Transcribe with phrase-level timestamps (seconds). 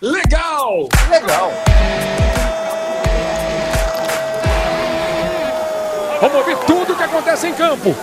[0.00, 0.88] legal!
[1.10, 1.52] Legal!
[6.20, 7.94] Vamos ouvir tudo o que acontece em campo.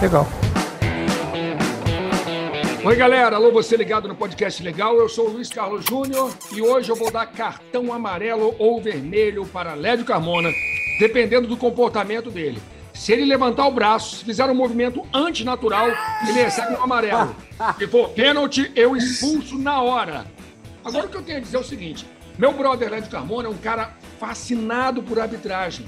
[0.00, 0.26] Legal.
[2.84, 3.36] Oi, galera.
[3.36, 4.96] Alô, você ligado no podcast Legal.
[4.96, 9.44] Eu sou o Luiz Carlos Júnior e hoje eu vou dar cartão amarelo ou vermelho
[9.46, 10.50] para Lédio Carmona,
[11.00, 12.60] dependendo do comportamento dele.
[12.94, 15.88] Se ele levantar o braço, se fizer um movimento antinatural,
[16.28, 17.34] ele recebe um amarelo.
[17.78, 20.37] Se for pênalti, eu expulso na hora.
[20.88, 22.06] Agora o que eu tenho a dizer é o seguinte:
[22.38, 25.86] meu brother Lédio Carmona é um cara fascinado por arbitragem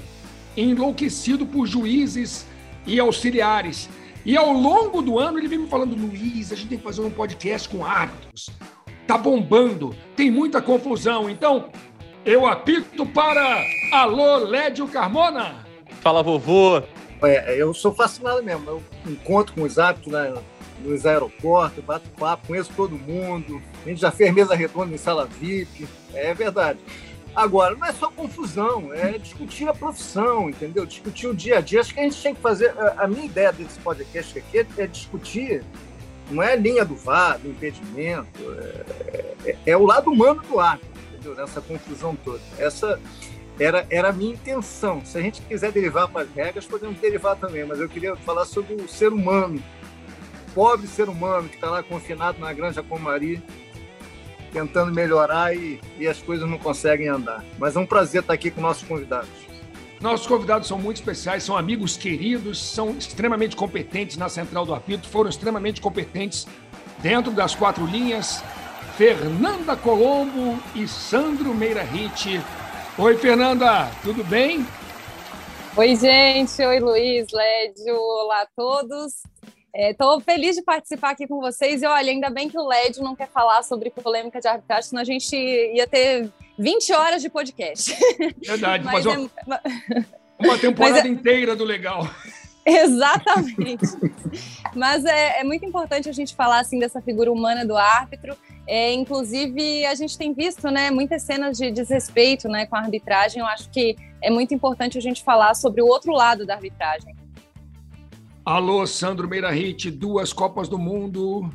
[0.56, 2.46] enlouquecido por juízes
[2.86, 3.88] e auxiliares.
[4.24, 7.00] E ao longo do ano ele vem me falando, Luiz, a gente tem que fazer
[7.00, 8.50] um podcast com árbitros.
[9.06, 11.30] Tá bombando, tem muita confusão.
[11.30, 11.70] Então,
[12.24, 15.64] eu apito para Alô Lédio Carmona.
[16.02, 16.82] Fala, vovô.
[17.22, 18.68] É, eu sou fascinado mesmo.
[18.68, 20.34] Eu encontro com os árbitros né,
[20.84, 23.62] nos aeroportos, bato papo, conheço todo mundo.
[23.84, 25.86] A gente já fez mesa redonda em sala VIP.
[26.14, 26.78] É verdade.
[27.34, 30.84] Agora, não é só confusão, é discutir a profissão, entendeu?
[30.84, 31.80] Discutir o dia a dia.
[31.80, 32.74] Acho que a gente tem que fazer.
[32.96, 35.62] A minha ideia desse podcast aqui é discutir,
[36.30, 40.84] não é linha do VAR, do impedimento, é, é, é o lado humano do ato,
[41.12, 41.36] entendeu?
[41.36, 42.40] Nessa confusão toda.
[42.58, 43.00] Essa
[43.60, 45.04] era, era a minha intenção.
[45.04, 48.44] Se a gente quiser derivar para as regras, podemos derivar também, mas eu queria falar
[48.44, 49.62] sobre o ser humano,
[50.54, 53.42] pobre ser humano que está lá confinado na Granja Comari
[54.52, 57.44] tentando melhorar e, e as coisas não conseguem andar.
[57.58, 59.28] Mas é um prazer estar aqui com nossos convidados.
[60.00, 65.06] Nossos convidados são muito especiais, são amigos queridos, são extremamente competentes na Central do Apito,
[65.06, 66.46] foram extremamente competentes
[66.98, 68.42] dentro das quatro linhas.
[68.96, 72.40] Fernanda Colombo e Sandro Meira Hit.
[72.98, 74.66] Oi, Fernanda, tudo bem?
[75.76, 76.62] Oi, gente.
[76.62, 77.94] Oi, Luiz, Lédio.
[77.94, 79.22] Olá a todos.
[79.74, 81.82] Estou é, feliz de participar aqui com vocês.
[81.82, 85.02] E olha, ainda bem que o LED não quer falar sobre polêmica de arbitragem, senão
[85.02, 87.96] a gente ia ter 20 horas de podcast.
[88.44, 89.28] Verdade, Mas fazer é...
[89.46, 89.60] uma,
[90.38, 91.08] uma temporada é...
[91.08, 92.08] inteira do legal.
[92.66, 93.86] Exatamente.
[94.74, 98.36] Mas é, é, muito importante a gente falar assim dessa figura humana do árbitro.
[98.66, 103.40] É, inclusive, a gente tem visto né, muitas cenas de desrespeito né, com a arbitragem.
[103.40, 107.16] Eu acho que é muito importante a gente falar sobre o outro lado da arbitragem.
[108.50, 111.48] Alô, Sandro Meirahit, duas Copas do Mundo.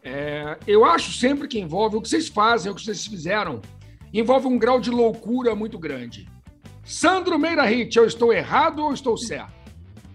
[0.00, 3.60] É, eu acho sempre que envolve o que vocês fazem, o que vocês fizeram,
[4.14, 6.28] envolve um grau de loucura muito grande.
[6.84, 9.52] Sandro Meirahit, eu estou errado ou estou certo?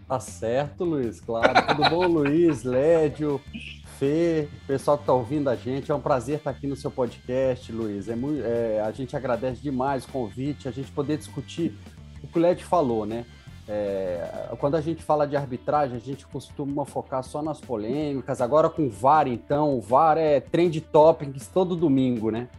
[0.08, 1.68] Tá certo, Luiz, claro.
[1.68, 3.42] Tudo bom, Luiz, Lédio,
[4.00, 5.92] Fê, pessoal que está ouvindo a gente.
[5.92, 8.08] É um prazer estar aqui no seu podcast, Luiz.
[8.08, 11.78] É muito, é, a gente agradece demais o convite, a gente poder discutir
[12.24, 13.26] o que o Lédio falou, né?
[13.74, 18.42] É, quando a gente fala de arbitragem, a gente costuma focar só nas polêmicas.
[18.42, 22.50] Agora com o VAR, então, o VAR é trend topics todo domingo, né?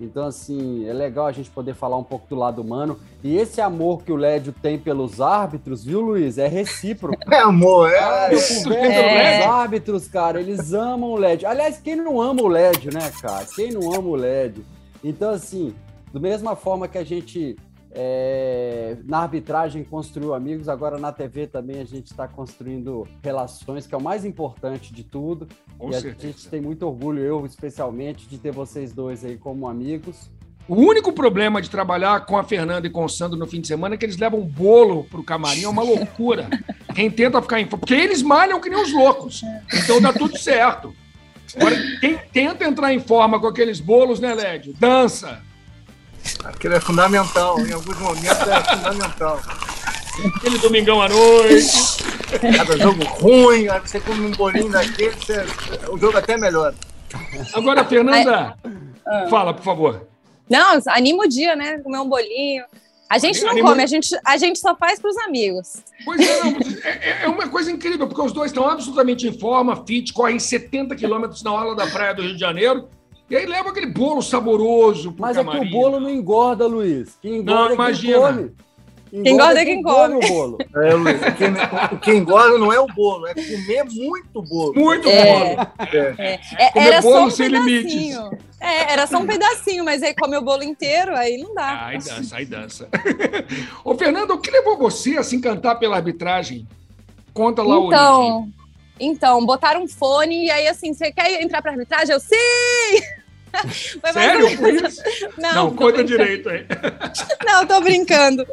[0.00, 2.98] Então, assim, é legal a gente poder falar um pouco do lado humano.
[3.22, 6.38] E esse amor que o Lédio tem pelos árbitros, viu, Luiz?
[6.38, 7.18] É recíproco.
[7.30, 7.98] É amor, é.
[7.98, 9.38] Ah, eu converso é.
[9.38, 11.46] com os árbitros, cara, eles amam o Lédio.
[11.46, 13.44] Aliás, quem não ama o Lédio, né, cara?
[13.54, 14.64] Quem não ama o Lédio?
[15.02, 15.74] Então, assim,
[16.12, 17.56] da mesma forma que a gente
[17.96, 23.94] é, na arbitragem construiu amigos, agora na TV também a gente está construindo relações, que
[23.94, 25.46] é o mais importante de tudo.
[25.78, 26.16] Com e certeza.
[26.18, 30.28] a gente tem muito orgulho, eu especialmente, de ter vocês dois aí como amigos.
[30.66, 33.68] O único problema de trabalhar com a Fernanda e com o Sandro no fim de
[33.68, 36.48] semana é que eles levam um bolo pro camarim, é uma loucura.
[36.96, 39.42] Quem tenta ficar em porque eles malham que nem os loucos.
[39.72, 40.94] Então dá tudo certo.
[41.56, 44.74] Agora, quem tenta entrar em forma com aqueles bolos, né, Lédio?
[44.74, 45.40] Dança,
[46.44, 49.40] Aquilo é fundamental, em alguns momentos é fundamental.
[50.36, 52.04] Aquele domingão à noite.
[52.56, 55.44] Cada jogo ruim, aí você come um bolinho daquele, você...
[55.88, 56.74] o jogo até melhora.
[57.52, 58.56] Agora, Fernanda,
[59.06, 59.26] ah.
[59.28, 60.06] fala, por favor.
[60.48, 61.78] Não, anima o dia, né?
[61.78, 62.64] Comer um bolinho.
[63.08, 63.70] A gente não Anima...
[63.70, 65.76] come, a gente, a gente só faz para os amigos.
[66.04, 69.84] Pois é, não, é, é, uma coisa incrível, porque os dois estão absolutamente em forma,
[69.86, 72.88] fit, correm 70 quilômetros na orla da praia do Rio de Janeiro
[73.28, 75.58] e aí leva aquele bolo saboroso pro Mas camarim.
[75.58, 77.16] é que o bolo não engorda, Luiz.
[77.22, 78.12] Quem engorda não, é imagina.
[78.12, 78.64] quem come.
[79.14, 80.14] Engorda quem engorda é quem come.
[80.14, 80.58] O bolo.
[80.74, 84.74] É, Luiz, quem, quem engorda não é o bolo, é comer muito bolo.
[84.74, 85.68] Muito é, bolo.
[85.92, 86.40] É.
[86.58, 86.72] É.
[86.74, 88.16] Era bolo só um sem limites.
[88.60, 91.86] É, era só um pedacinho, mas aí come o bolo inteiro, aí não dá.
[91.86, 92.88] Aí dança, aí dança.
[93.84, 96.66] Ô, Fernando, o que levou você a se encantar pela arbitragem?
[97.32, 98.54] Conta lá então, a origem.
[98.98, 102.12] Então, botaram um fone e aí assim, você quer entrar para arbitragem?
[102.12, 102.34] Eu, sim!
[104.12, 104.56] Sério?
[104.56, 105.02] Por isso?
[105.38, 106.66] Não, não conta direito aí.
[107.46, 108.44] Não, tô brincando.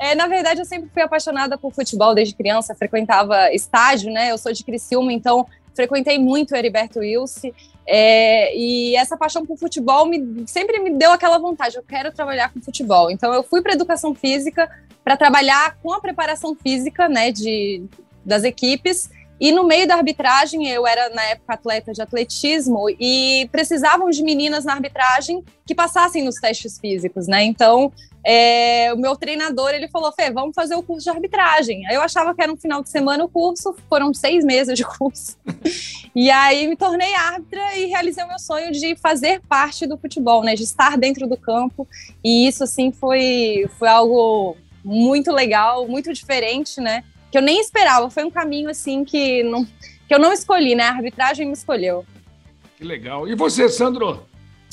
[0.00, 4.32] É, na verdade, eu sempre fui apaixonada por futebol desde criança, frequentava estágio, né?
[4.32, 7.52] Eu sou de Criciúma, então frequentei muito o Heriberto Wilson,
[7.86, 12.52] é, e essa paixão por futebol me, sempre me deu aquela vontade, eu quero trabalhar
[12.52, 13.10] com futebol.
[13.10, 14.68] Então eu fui para educação física
[15.04, 17.84] para trabalhar com a preparação física né, de,
[18.24, 19.08] das equipes
[19.40, 24.22] e no meio da arbitragem, eu era na época atleta de atletismo e precisavam de
[24.22, 27.44] meninas na arbitragem que passassem nos testes físicos, né?
[27.44, 27.92] Então,
[28.24, 31.86] é, o meu treinador ele falou: Fê, vamos fazer o curso de arbitragem.
[31.86, 34.84] Aí eu achava que era um final de semana o curso, foram seis meses de
[34.84, 35.36] curso.
[36.14, 40.42] e aí me tornei árbitra e realizei o meu sonho de fazer parte do futebol,
[40.42, 40.54] né?
[40.54, 41.86] De estar dentro do campo.
[42.24, 47.04] E isso, assim, foi, foi algo muito legal, muito diferente, né?
[47.30, 48.10] Que eu nem esperava.
[48.10, 50.84] Foi um caminho assim que, não, que eu não escolhi, né?
[50.84, 52.04] A arbitragem me escolheu.
[52.76, 53.28] Que legal.
[53.28, 54.26] E você, Sandro?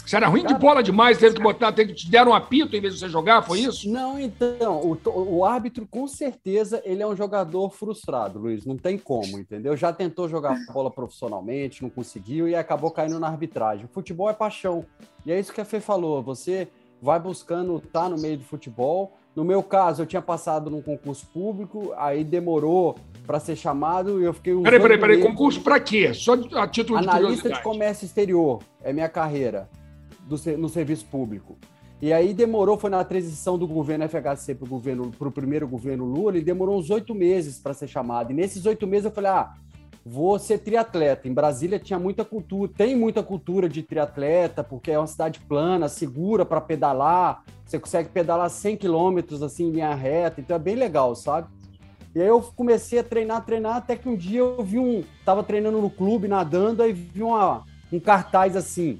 [0.05, 2.35] Você era ruim Cara, de bola demais, teve que botar, teve que te deram um
[2.35, 3.89] apito em vez de você jogar, foi isso?
[3.89, 8.99] Não, então, o, o árbitro com certeza ele é um jogador frustrado, Luiz, não tem
[8.99, 9.75] como, entendeu?
[9.75, 13.85] Já tentou jogar bola profissionalmente, não conseguiu e acabou caindo na arbitragem.
[13.85, 14.85] O futebol é paixão.
[15.25, 16.67] E é isso que a Fê falou, você
[17.01, 20.81] vai buscando estar tá no meio do futebol, no meu caso, eu tinha passado num
[20.81, 22.95] concurso público, aí demorou
[23.27, 24.63] para ser chamado e eu fiquei um.
[24.63, 26.13] Peraí, peraí, peraí, concurso para quê?
[26.13, 29.69] Só a título de Analista de comércio exterior é minha carreira
[30.21, 31.57] do, no serviço público.
[32.01, 35.67] E aí demorou, foi na transição do governo FHC para o governo, para o primeiro
[35.67, 38.31] governo Lula, e demorou uns oito meses para ser chamado.
[38.31, 39.53] E nesses oito meses eu falei, ah,
[40.05, 41.27] vou ser triatleta.
[41.27, 45.89] Em Brasília tinha muita cultura, tem muita cultura de triatleta, porque é uma cidade plana,
[45.89, 47.43] segura para pedalar.
[47.65, 51.47] Você consegue pedalar 100 quilômetros assim em linha reta, então é bem legal, sabe?
[52.13, 55.43] E aí eu comecei a treinar, treinar, até que um dia eu vi um, tava
[55.43, 58.99] treinando no clube, nadando, aí vi uma, um cartaz assim: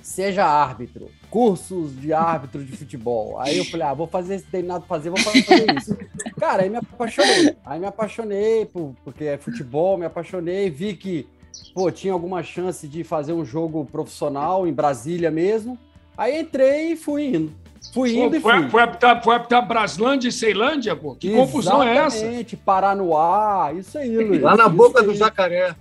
[0.00, 3.40] seja árbitro cursos de árbitro de futebol.
[3.40, 5.96] Aí eu falei, ah, vou fazer esse treinado fazer, vou fazer isso.
[6.38, 7.56] Cara, aí me apaixonei.
[7.64, 11.26] Aí me apaixonei por, porque é futebol, me apaixonei, vi que
[11.74, 15.78] pô, tinha alguma chance de fazer um jogo profissional em Brasília mesmo.
[16.18, 17.52] Aí entrei e fui indo.
[17.94, 18.52] Fui indo pô, e fui.
[18.52, 21.14] Foi, foi, apitar, foi apitar Braslândia e Ceilândia, pô?
[21.14, 22.56] Que Exatamente, confusão é essa?
[22.62, 24.42] Paranoá, isso aí, Luiz.
[24.42, 25.74] Lá na boca do jacaré.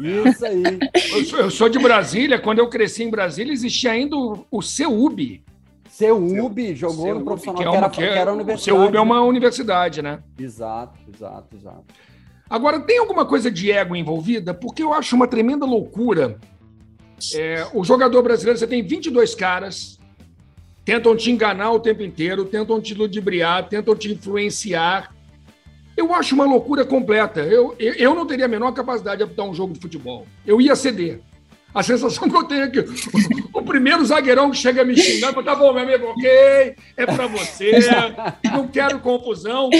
[0.00, 0.62] Isso aí.
[1.38, 2.38] Eu sou, de Brasília.
[2.38, 5.42] Quando eu cresci em Brasília, existia ainda o, o CEUB.
[5.88, 8.78] CEUB jogou CEUB, no profissional, que, é uma, que, era, que era universidade.
[8.78, 10.22] O CEUB é uma universidade, né?
[10.38, 11.84] Exato, exato, exato.
[12.48, 14.54] Agora, tem alguma coisa de ego envolvida?
[14.54, 16.38] Porque eu acho uma tremenda loucura.
[17.34, 20.00] É, o jogador brasileiro, você tem 22 caras,
[20.84, 25.14] tentam te enganar o tempo inteiro, tentam te ludibriar, tentam te influenciar
[25.96, 27.40] eu acho uma loucura completa.
[27.40, 30.26] Eu, eu não teria a menor capacidade de apitar um jogo de futebol.
[30.46, 31.20] Eu ia ceder.
[31.74, 32.80] A sensação que eu tenho é que
[33.54, 37.26] o primeiro zagueirão que chega me xingando, fala, tá bom, meu amigo, ok, é para
[37.28, 37.72] você,
[38.52, 39.70] não quero confusão.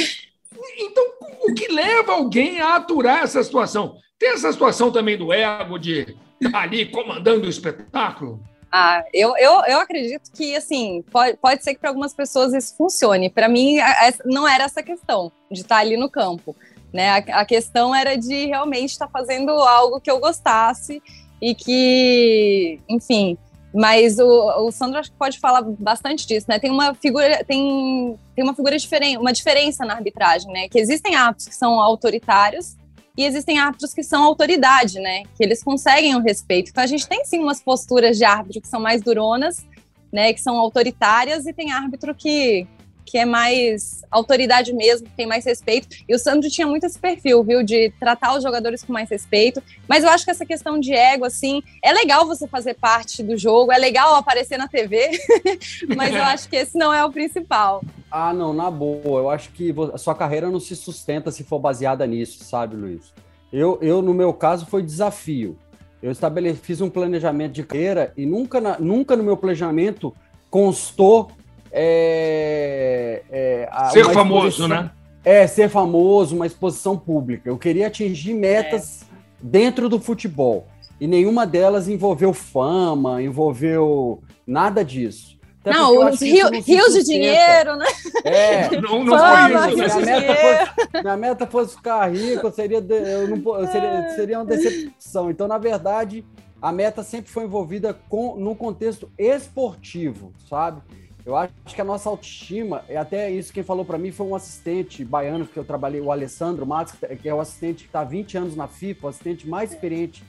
[0.78, 1.04] Então,
[1.42, 3.96] o que leva alguém a aturar essa situação?
[4.18, 8.40] Tem essa situação também do ego de estar tá ali comandando o espetáculo?
[8.72, 12.76] Ah, eu, eu, eu acredito que, assim, pode, pode ser que para algumas pessoas isso
[12.76, 13.28] funcione.
[13.28, 13.78] Para mim,
[14.24, 16.54] não era essa questão de estar tá ali no campo.
[16.92, 17.10] Né?
[17.10, 21.02] A, a questão era de realmente estar tá fazendo algo que eu gostasse
[21.42, 23.36] e que, enfim.
[23.74, 26.58] Mas o, o Sandro acho que pode falar bastante disso, né?
[26.58, 30.68] Tem uma figura, tem, tem uma figura diferente, uma diferença na arbitragem, né?
[30.68, 32.76] Que existem atos que são autoritários
[33.16, 35.24] e existem árbitros que são autoridade, né?
[35.36, 36.70] Que eles conseguem o respeito.
[36.70, 39.66] Então a gente tem sim umas posturas de árbitro que são mais duronas,
[40.12, 40.32] né?
[40.32, 42.66] Que são autoritárias, e tem árbitro que,
[43.10, 45.88] que é mais autoridade mesmo, que tem mais respeito.
[46.08, 47.64] E o Sandro tinha muito esse perfil, viu?
[47.64, 49.60] De tratar os jogadores com mais respeito.
[49.88, 53.36] Mas eu acho que essa questão de ego, assim, é legal você fazer parte do
[53.36, 55.10] jogo, é legal aparecer na TV,
[55.96, 57.82] mas eu acho que esse não é o principal.
[58.08, 59.20] Ah, não, na boa.
[59.20, 63.12] Eu acho que a sua carreira não se sustenta se for baseada nisso, sabe, Luiz?
[63.52, 65.58] Eu, eu no meu caso, foi desafio.
[66.00, 70.14] Eu estabeleci, fiz um planejamento de carreira e nunca, na, nunca no meu planejamento
[70.48, 71.32] constou.
[71.72, 74.90] É, é, ser famoso, né?
[75.24, 77.48] É, ser famoso, uma exposição pública.
[77.48, 79.06] Eu queria atingir metas é.
[79.40, 80.66] dentro do futebol.
[81.00, 85.38] E nenhuma delas envolveu fama, envolveu nada disso.
[85.60, 87.86] Até não, os rios de dinheiro, né?
[88.24, 90.00] É, não, não Fama, foi isso.
[90.00, 94.08] Minha meta, fosse, minha meta fosse ficar rico, seria, de, eu não, eu seria, é.
[94.14, 95.30] seria uma decepção.
[95.30, 96.24] Então, na verdade,
[96.62, 100.80] a meta sempre foi envolvida com, no contexto esportivo, sabe?
[101.24, 104.34] Eu acho que a nossa autoestima, é até isso quem falou para mim foi um
[104.34, 108.04] assistente baiano que eu trabalhei, o Alessandro Matos, que é o assistente que está há
[108.04, 110.24] 20 anos na FIFA, o assistente mais experiente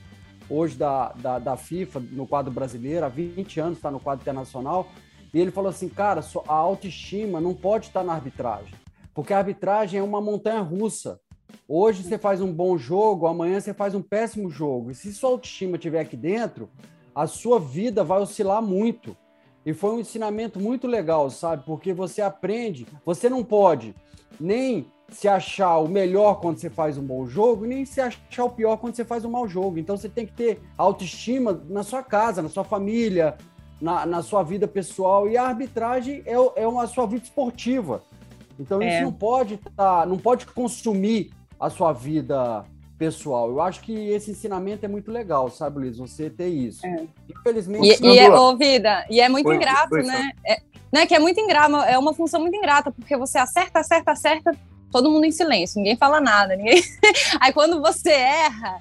[0.50, 4.88] hoje da, da, da FIFA no quadro brasileiro, há 20 anos está no quadro internacional.
[5.32, 8.74] E ele falou assim, cara, a autoestima não pode estar na arbitragem,
[9.14, 11.18] porque a arbitragem é uma montanha russa.
[11.66, 14.90] Hoje você faz um bom jogo, amanhã você faz um péssimo jogo.
[14.90, 16.68] E se sua autoestima estiver aqui dentro,
[17.14, 19.16] a sua vida vai oscilar muito.
[19.64, 21.64] E foi um ensinamento muito legal, sabe?
[21.64, 23.94] Porque você aprende, você não pode
[24.40, 28.50] nem se achar o melhor quando você faz um bom jogo, nem se achar o
[28.50, 29.78] pior quando você faz um mau jogo.
[29.78, 33.36] Então você tem que ter autoestima na sua casa, na sua família,
[33.80, 35.28] na, na sua vida pessoal.
[35.28, 38.02] E a arbitragem é, é uma sua vida esportiva.
[38.58, 38.94] Então é.
[38.94, 42.64] isso não pode tá, não pode consumir a sua vida
[43.02, 43.48] pessoal.
[43.48, 45.98] Eu acho que esse ensinamento é muito legal, sabe, Luiz?
[45.98, 46.86] Você ter isso.
[46.86, 47.04] É.
[47.28, 48.00] Infelizmente.
[48.00, 50.30] E, e é, ô, vida, e é muito foi, ingrato, foi, né?
[50.46, 51.04] É, né?
[51.04, 54.52] Que é muito ingrato, é uma função muito ingrata, porque você acerta, acerta, acerta,
[54.92, 56.80] todo mundo em silêncio, ninguém fala nada, ninguém.
[57.40, 58.78] Aí quando você erra,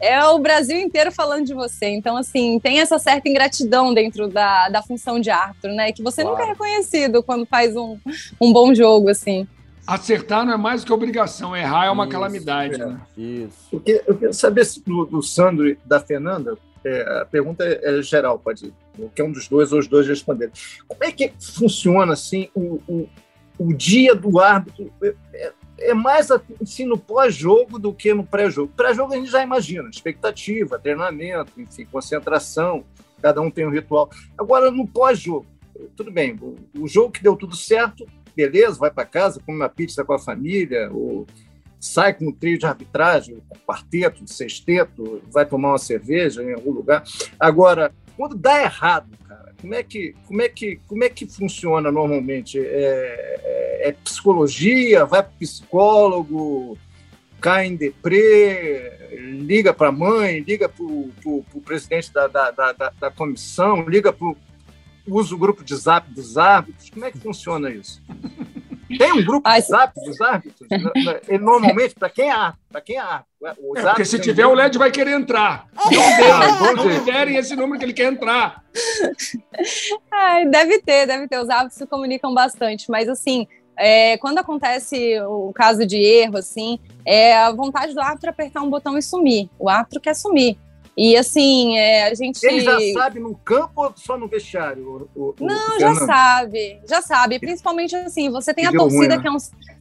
[0.00, 1.86] é o Brasil inteiro falando de você.
[1.86, 5.90] Então, assim, tem essa certa ingratidão dentro da, da função de árbitro, né?
[5.90, 6.36] Que você claro.
[6.36, 7.98] nunca é reconhecido quando faz um,
[8.40, 9.48] um bom jogo, assim.
[9.86, 12.80] Acertar não é mais que obrigação, errar é uma isso, calamidade.
[12.80, 12.86] É.
[12.86, 13.00] Né?
[13.16, 13.68] Isso.
[13.72, 17.64] Eu quero, eu quero saber se do, do Sandro e da Fernanda, é, a pergunta
[17.64, 18.72] é, é geral, pode
[19.14, 20.54] que é um dos dois ou os dois responderem.
[20.86, 23.08] Como é que funciona assim o, o,
[23.58, 24.92] o dia do árbitro?
[25.02, 28.72] É, é, é mais assim no pós-jogo do que no pré-jogo.
[28.76, 32.84] Pré-jogo a gente já imagina, expectativa, treinamento, enfim, concentração,
[33.20, 34.08] cada um tem um ritual.
[34.38, 35.46] Agora, no pós-jogo,
[35.96, 39.68] tudo bem, o, o jogo que deu tudo certo, beleza, vai para casa, come uma
[39.68, 41.26] pizza com a família, ou
[41.80, 46.52] sai com um trio de arbitragem, um quarteto, um sexteto, vai tomar uma cerveja em
[46.52, 47.04] algum lugar.
[47.38, 51.90] Agora, quando dá errado, cara, como é que, como é que, como é que funciona
[51.90, 52.58] normalmente?
[52.58, 53.40] É,
[53.82, 56.78] é, é psicologia, vai para psicólogo,
[57.40, 63.10] cai em deprê, liga para a mãe, liga para o presidente da, da, da, da
[63.10, 64.34] comissão, liga para
[65.06, 66.90] usa o grupo de zap dos árbitros?
[66.90, 68.02] Como é que funciona isso?
[68.98, 70.68] Tem um grupo de zap dos árbitros?
[71.28, 73.34] Ele, normalmente, para quem é para quem é árbitro.
[73.76, 75.66] É, porque se tiver, o LED vai querer entrar.
[75.74, 78.64] Não, derem, não liberem esse número que ele quer entrar.
[80.10, 81.38] Ai, deve ter, deve ter.
[81.38, 83.46] Os árbitros se comunicam bastante, mas assim,
[83.76, 88.70] é, quando acontece o caso de erro, assim, é a vontade do árbitro apertar um
[88.70, 89.48] botão e sumir.
[89.58, 90.56] O árbitro quer sumir.
[90.96, 92.44] E assim, é, a gente.
[92.44, 95.08] Ele já sabe no campo ou só no vestiário?
[95.14, 97.38] O, o, Não, o já sabe, já sabe.
[97.40, 99.18] Principalmente assim, você tem a torcida ruim, né?
[99.18, 99.36] que, é um,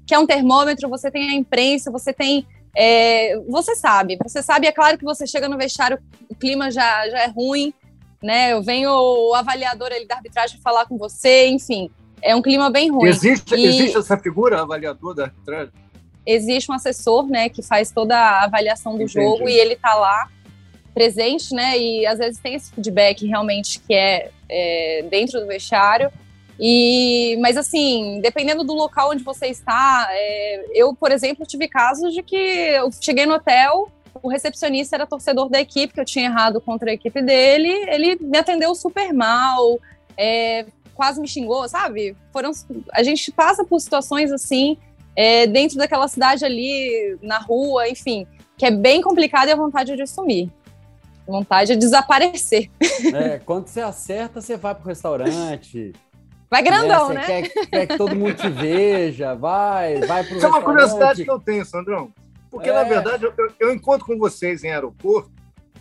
[0.08, 2.48] que é um termômetro, você tem a imprensa, você tem.
[2.76, 7.08] É, você sabe, você sabe, é claro que você chega no vestiário, o clima já,
[7.08, 7.72] já é ruim,
[8.20, 8.54] né?
[8.54, 12.90] Eu venho o avaliador ali da arbitragem falar com você, enfim, é um clima bem
[12.90, 13.08] ruim.
[13.08, 13.66] Existe, e...
[13.66, 15.72] existe essa figura, avaliador da arbitragem?
[16.26, 19.22] Existe um assessor, né, que faz toda a avaliação do Entendi.
[19.22, 20.28] jogo e ele tá lá
[20.94, 21.78] presente, né?
[21.78, 26.12] E às vezes tem esse feedback realmente que é, é dentro do vestiário.
[26.60, 32.14] E, mas assim, dependendo do local onde você está, é, eu, por exemplo, tive casos
[32.14, 33.90] de que eu cheguei no hotel,
[34.22, 38.18] o recepcionista era torcedor da equipe, que eu tinha errado contra a equipe dele, ele
[38.22, 39.80] me atendeu super mal,
[40.16, 42.16] é, quase me xingou, sabe?
[42.32, 42.52] Foram,
[42.92, 44.78] a gente passa por situações assim,
[45.16, 49.96] é, dentro daquela cidade ali, na rua, enfim, que é bem complicado e a vontade
[49.96, 50.50] de sumir.
[51.26, 52.70] Vontade de desaparecer.
[53.14, 55.94] É, quando você acerta, você vai pro restaurante.
[56.50, 57.16] Vai grandão, né?
[57.16, 57.42] né?
[57.42, 61.32] Quer, quer, que todo mundo te veja, vai, vai pro Isso é uma curiosidade que
[61.32, 62.12] eu tenho, Sandrão.
[62.52, 62.74] Porque, é.
[62.74, 65.32] na verdade, eu, eu, encontro com vocês em aeroporto,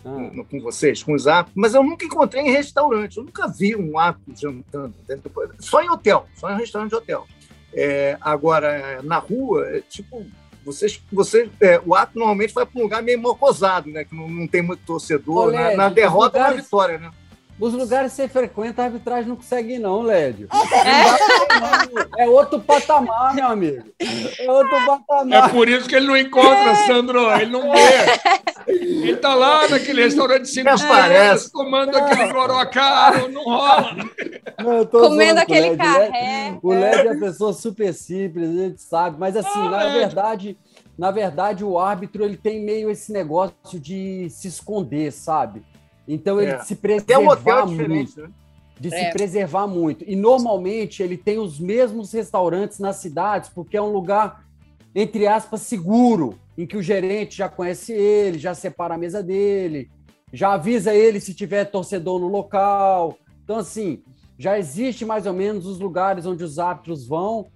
[0.03, 0.09] ah.
[0.09, 3.17] com, com, vocês, com os árbitros, mas eu nunca encontrei em restaurante.
[3.17, 4.95] Eu nunca vi um árbitro jantando.
[5.07, 7.27] Dentro, só em hotel, só em restaurante de hotel.
[7.71, 10.25] É, agora, na rua, é tipo
[10.65, 14.03] vocês, você, é, o ato normalmente vai para um lugar meio mocosado, né?
[14.03, 15.51] Que não, não tem muito torcedor.
[15.51, 15.71] Né?
[15.71, 17.11] na, na derrota lugares, uma vitória, né?
[17.59, 20.47] Os lugares que você frequenta, a arbitragem não consegue ir, não, Lédio.
[22.15, 22.23] É.
[22.23, 23.83] é outro patamar, meu amigo.
[23.99, 25.49] É outro patamar.
[25.49, 26.87] É por isso que ele não encontra, é.
[26.87, 27.31] Sandro.
[27.39, 28.67] Ele não vê.
[28.67, 33.95] Ele tá lá naquele restaurante cinco estrelas, tomando aquele coroa caro, não rola.
[34.59, 36.57] Não, Comendo aquele carré.
[36.61, 39.17] O Lédio é uma pessoa super simples, a gente sabe.
[39.19, 40.57] Mas assim, ah, na verdade...
[40.95, 45.63] Na verdade, o árbitro ele tem meio esse negócio de se esconder, sabe?
[46.07, 46.59] Então ele é.
[46.59, 48.21] se preservar um hotel muito.
[48.21, 48.29] Né?
[48.79, 49.05] De é.
[49.05, 50.03] se preservar muito.
[50.07, 54.43] E normalmente ele tem os mesmos restaurantes nas cidades, porque é um lugar,
[54.93, 59.89] entre aspas, seguro, em que o gerente já conhece ele, já separa a mesa dele,
[60.31, 63.17] já avisa ele se tiver torcedor no local.
[63.43, 64.01] Então, assim,
[64.37, 67.47] já existe mais ou menos os lugares onde os árbitros vão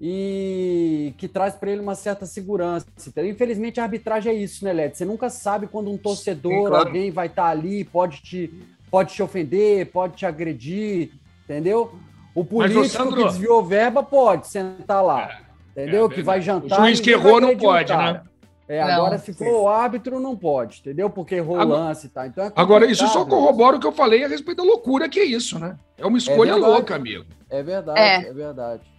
[0.00, 2.86] e que traz para ele uma certa segurança.
[3.06, 4.96] Então, infelizmente, a arbitragem é isso, né, Led?
[4.96, 6.86] Você nunca sabe quando um torcedor, Sim, claro.
[6.86, 8.52] alguém vai estar tá ali, pode te,
[8.90, 11.12] pode te ofender, pode te agredir,
[11.44, 11.94] entendeu?
[12.34, 13.16] O político Mas, Sandro...
[13.16, 15.30] que desviou verba pode sentar lá,
[15.74, 16.06] é, entendeu?
[16.06, 16.78] É, que vai jantar.
[16.78, 18.20] O juiz que errou não pode, né?
[18.68, 21.08] É, agora, se for o árbitro, não pode, entendeu?
[21.08, 22.26] Porque errou agora, lance e tá.
[22.26, 25.20] Então é agora, isso só corrobora o que eu falei a respeito da loucura que
[25.20, 25.78] é isso, né?
[25.96, 27.24] É uma escolha é louca, amigo.
[27.48, 28.95] É verdade, é, é verdade.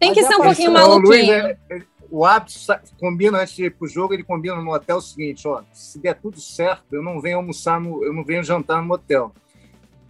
[0.00, 1.08] Tem Mas que ser um pouquinho maluquinho.
[1.08, 2.58] Luiz, é, é, o árbitro
[2.98, 6.14] combina antes de ir pro jogo, ele combina no hotel o seguinte, ó, se der
[6.14, 9.32] tudo certo, eu não venho almoçar, no, eu não venho jantar no hotel.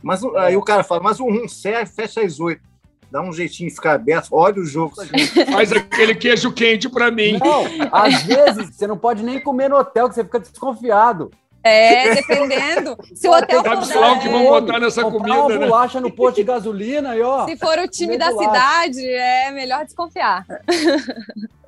[0.02, 2.70] Mas aí o cara fala, mas o rum serve, fecha às oito
[3.10, 4.94] dá um jeitinho de ficar aberto, olha o jogo.
[5.50, 7.38] Faz aquele queijo quente para mim.
[7.38, 11.30] Não, às vezes você não pode nem comer no hotel, que você fica desconfiado.
[11.62, 12.96] É, dependendo.
[13.14, 15.58] Se o hotel Sabe for lá o que vão botar nessa comida, uma né?
[15.58, 17.46] bolacha no posto de gasolina e ó.
[17.46, 18.48] Se for o time da bolacha.
[18.48, 20.46] cidade, é melhor desconfiar.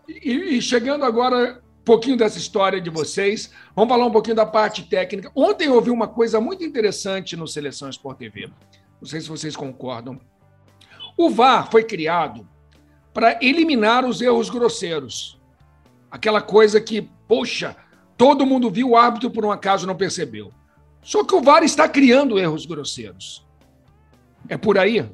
[0.08, 3.50] E, e chegando agora um pouquinho dessa história de vocês.
[3.74, 5.30] Vamos falar um pouquinho da parte técnica.
[5.34, 8.48] Ontem eu ouvi uma coisa muito interessante no Seleção Sport TV.
[9.00, 10.20] Não sei se vocês concordam.
[11.16, 12.48] O VAR foi criado
[13.12, 15.40] para eliminar os erros grosseiros.
[16.10, 17.76] Aquela coisa que, poxa,
[18.16, 20.52] todo mundo viu o árbitro por um acaso não percebeu.
[21.02, 23.44] Só que o VAR está criando erros grosseiros.
[24.48, 25.04] É por aí?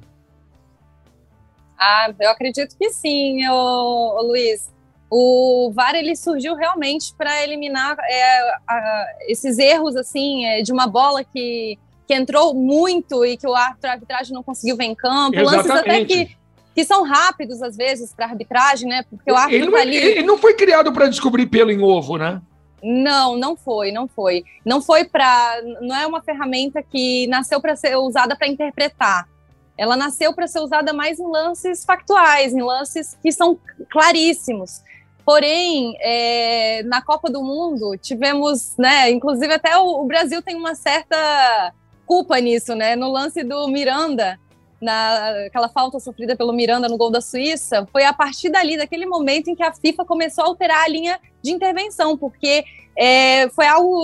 [1.79, 4.71] Ah, eu acredito que sim, ô, ô Luiz.
[5.11, 10.87] O VAR ele surgiu realmente para eliminar é, a, esses erros assim é, de uma
[10.87, 11.79] bola que
[12.09, 15.69] que entrou muito e que o árbitro, a arbitragem não conseguiu ver em campo, Exatamente.
[15.69, 16.37] lances até que,
[16.75, 19.05] que são rápidos às vezes para a arbitragem, né?
[19.11, 19.97] Porque o árbitro ele, tá ali...
[19.97, 22.41] ele não foi criado para descobrir pelo em ovo, né?
[22.83, 24.45] Não, não foi, não foi.
[24.65, 25.63] Não foi para.
[25.81, 29.29] Não é uma ferramenta que nasceu para ser usada para interpretar.
[29.77, 33.59] Ela nasceu para ser usada mais em lances factuais, em lances que são
[33.91, 34.83] claríssimos.
[35.25, 39.11] Porém, é, na Copa do Mundo tivemos, né?
[39.11, 41.73] Inclusive até o, o Brasil tem uma certa
[42.07, 42.97] culpa nisso, né?
[42.97, 44.41] No lance do Miranda,
[44.81, 49.07] na aquela falta sofrida pelo Miranda no gol da Suíça, foi a partir dali, daquele
[49.07, 52.65] momento em que a FIFA começou a alterar a linha de intervenção, porque
[52.97, 54.03] é, foi algo,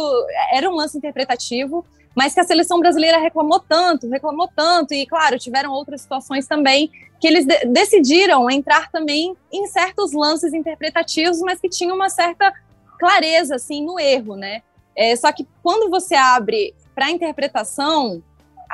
[0.52, 5.38] era um lance interpretativo, mas que a seleção brasileira reclamou tanto, reclamou tanto, e claro,
[5.38, 6.90] tiveram outras situações também
[7.20, 12.52] que eles de decidiram entrar também em certos lances interpretativos, mas que tinham uma certa
[12.98, 14.62] clareza assim no erro, né?
[14.96, 18.22] É, só que quando você abre para interpretação,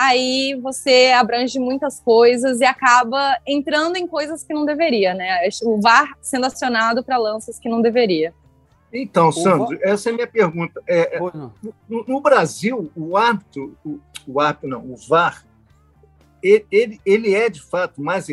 [0.00, 5.46] aí você abrange muitas coisas e acaba entrando em coisas que não deveria, né?
[5.62, 8.32] O VAR sendo acionado para lances que não deveria.
[8.90, 10.82] Então, Sandro, essa é a minha pergunta.
[10.88, 15.44] É, é no, no, Brasil, o árbitro, o, o árbitro não, o VAR,
[16.42, 18.26] ele, ele é de fato mais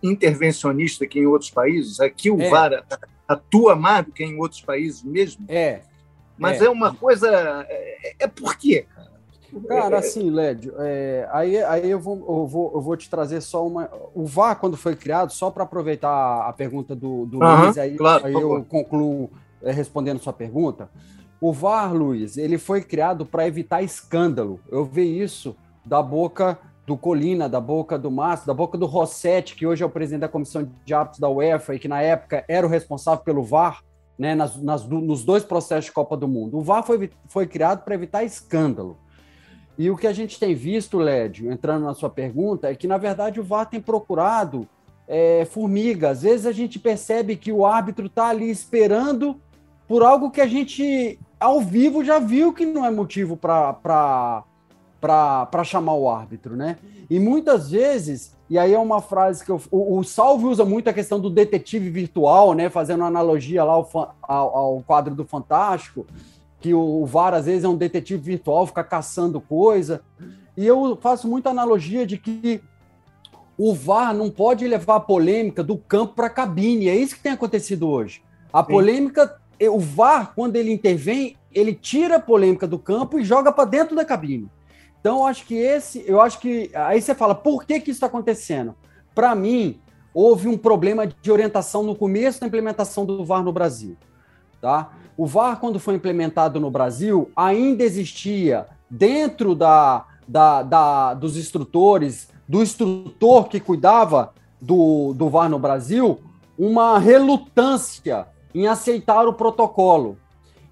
[0.00, 1.98] intervencionista que em outros países.
[1.98, 2.48] Aqui o é.
[2.48, 2.84] VAR
[3.26, 5.44] atua mais do que em outros países mesmo.
[5.48, 5.80] É.
[6.38, 7.66] Mas é, é uma coisa.
[7.68, 9.17] É, é por quê, cara?
[9.66, 13.66] Cara, assim, Lédio, é, aí, aí eu, vou, eu, vou, eu vou te trazer só
[13.66, 13.90] uma.
[14.14, 18.26] O VAR, quando foi criado, só para aproveitar a pergunta do, do Luiz, aí, claro,
[18.26, 19.30] aí eu concluo
[19.62, 20.90] é, respondendo sua pergunta.
[21.40, 24.60] O VAR, Luiz, ele foi criado para evitar escândalo.
[24.68, 29.54] Eu vi isso da boca do Colina, da boca do Márcio, da boca do Rossetti,
[29.54, 32.44] que hoje é o presidente da comissão de árbitros da UEFA e que na época
[32.48, 33.82] era o responsável pelo VAR,
[34.18, 36.58] né, nas, nas, nos dois processos de Copa do Mundo.
[36.58, 38.96] O VAR foi, foi criado para evitar escândalo.
[39.78, 42.98] E o que a gente tem visto, Lédio, entrando na sua pergunta, é que, na
[42.98, 44.66] verdade, o VAR tem procurado
[45.06, 46.10] é, formiga.
[46.10, 49.40] Às vezes a gente percebe que o árbitro está ali esperando
[49.86, 54.44] por algo que a gente, ao vivo, já viu que não é motivo para
[55.64, 56.76] chamar o árbitro, né?
[57.08, 60.90] E muitas vezes, e aí é uma frase que eu, o, o Salve usa muito
[60.90, 62.68] a questão do detetive virtual, né?
[62.68, 63.88] Fazendo analogia lá ao,
[64.20, 66.04] ao, ao quadro do Fantástico
[66.60, 70.02] que o VAR às vezes é um detetive virtual, fica caçando coisa.
[70.56, 72.60] E eu faço muita analogia de que
[73.56, 76.88] o VAR não pode levar a polêmica do campo para a cabine.
[76.88, 78.22] É isso que tem acontecido hoje.
[78.52, 78.70] A Sim.
[78.70, 83.64] polêmica, o VAR, quando ele intervém, ele tira a polêmica do campo e joga para
[83.64, 84.48] dentro da cabine.
[85.00, 87.98] Então, eu acho que esse, eu acho que aí você fala, por que que isso
[87.98, 88.74] está acontecendo?
[89.14, 89.80] Para mim,
[90.12, 93.96] houve um problema de orientação no começo da implementação do VAR no Brasil.
[94.60, 94.90] Tá?
[95.18, 102.28] O VAR, quando foi implementado no Brasil, ainda existia dentro da, da, da, dos instrutores,
[102.48, 106.20] do instrutor que cuidava do, do VAR no Brasil,
[106.56, 110.16] uma relutância em aceitar o protocolo.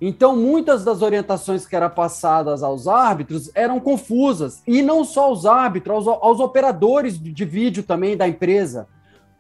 [0.01, 5.45] Então, muitas das orientações que eram passadas aos árbitros eram confusas, e não só aos
[5.45, 8.87] árbitros, aos, aos operadores de vídeo também da empresa.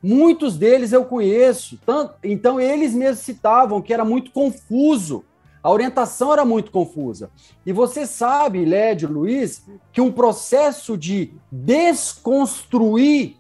[0.02, 5.24] Muitos deles eu conheço, tanto, então eles mesmos citavam que era muito confuso,
[5.62, 7.30] a orientação era muito confusa.
[7.64, 13.36] E você sabe, Lédio, Luiz, que um processo de desconstruir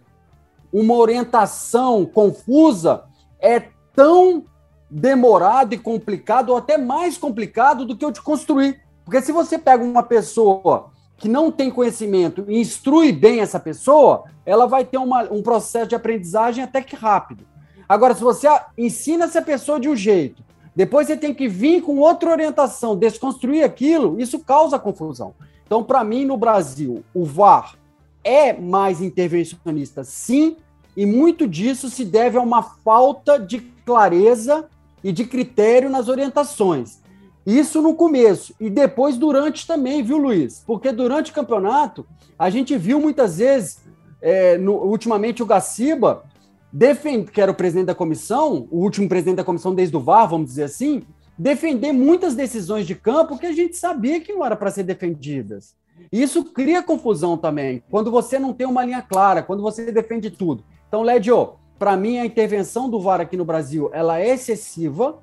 [0.72, 3.04] uma orientação confusa
[3.38, 4.44] é tão
[4.90, 8.82] demorado e complicado, ou até mais complicado do que o de construir.
[9.04, 14.24] Porque se você pega uma pessoa que não tem conhecimento e instrui bem essa pessoa,
[14.44, 17.44] ela vai ter uma, um processo de aprendizagem até que rápido.
[17.88, 20.42] Agora, se você ensina essa pessoa de um jeito,
[20.74, 25.34] depois você tem que vir com outra orientação, desconstruir aquilo, isso causa confusão.
[25.64, 27.76] Então, para mim, no Brasil, o VAR
[28.22, 30.56] é mais intervencionista, sim,
[30.96, 34.68] e muito disso se deve a uma falta de clareza
[35.02, 37.00] e de critério nas orientações.
[37.46, 38.52] Isso no começo.
[38.58, 40.64] E depois durante também, viu, Luiz?
[40.66, 42.04] Porque durante o campeonato,
[42.36, 43.78] a gente viu muitas vezes,
[44.20, 46.24] é, no, ultimamente, o Gaciba,
[46.72, 50.28] defend, que era o presidente da comissão, o último presidente da comissão desde o VAR,
[50.28, 51.04] vamos dizer assim,
[51.38, 55.74] defender muitas decisões de campo que a gente sabia que não era para ser defendidas.
[56.10, 60.64] Isso cria confusão também, quando você não tem uma linha clara, quando você defende tudo.
[60.88, 65.18] Então, Lédio, para mim, a intervenção do VAR aqui no Brasil ela é excessiva,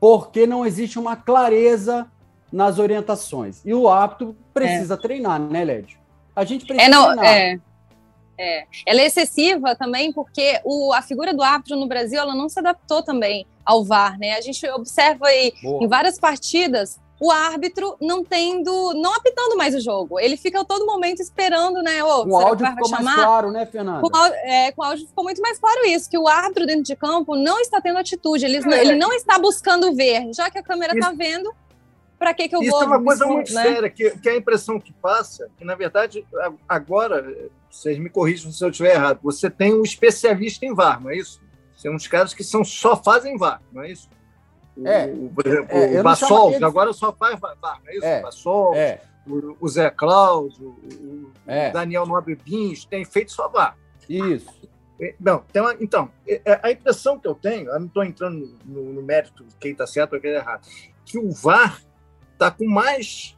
[0.00, 2.10] porque não existe uma clareza
[2.50, 3.60] nas orientações.
[3.64, 4.96] E o árbitro precisa é.
[4.96, 5.98] treinar, né, Lédio?
[6.34, 7.26] A gente precisa é, não, treinar.
[7.26, 7.60] É.
[8.42, 8.64] É.
[8.86, 12.58] Ela é excessiva também porque o, a figura do árbitro no Brasil ela não se
[12.58, 14.32] adaptou também ao VAR, né?
[14.32, 15.84] A gente observa aí Boa.
[15.84, 20.18] em várias partidas o árbitro não tendo, não apitando mais o jogo.
[20.18, 22.02] Ele fica a todo momento esperando, né?
[22.02, 23.02] Oh, o áudio ficou chamar?
[23.02, 24.00] mais claro, né, Fernanda?
[24.00, 26.96] Com, é, com o áudio ficou muito mais claro isso, que o árbitro dentro de
[26.96, 28.80] campo não está tendo atitude, ele, é.
[28.80, 31.54] ele não está buscando ver, já que a câmera está vendo,
[32.18, 32.80] para que, que eu isso vou...
[32.80, 33.62] Isso é uma coisa muito né?
[33.62, 36.26] séria, que, que a impressão que passa, que na verdade,
[36.66, 41.10] agora, vocês me corrijam se eu estiver errado, você tem um especialista em VAR, não
[41.10, 41.38] é isso?
[41.76, 44.08] São uns caras que são, só fazem VAR, não é isso?
[44.84, 47.38] É, o, por exemplo, é, o Bassol, que agora só faz
[47.86, 48.04] é isso?
[48.04, 49.00] É, o Bassol, é.
[49.26, 51.70] o, o, Zé Cláudio, o, é.
[51.70, 53.76] Daniel Nobre Bins, tem feito só VAR.
[54.08, 54.60] Isso.
[55.18, 56.10] Não, uma, então,
[56.62, 59.86] a impressão que eu tenho, eu não estou entrando no, no, mérito de quem está
[59.86, 60.66] certo ou quem está errado,
[61.04, 61.80] que o VAR
[62.32, 63.36] está com mais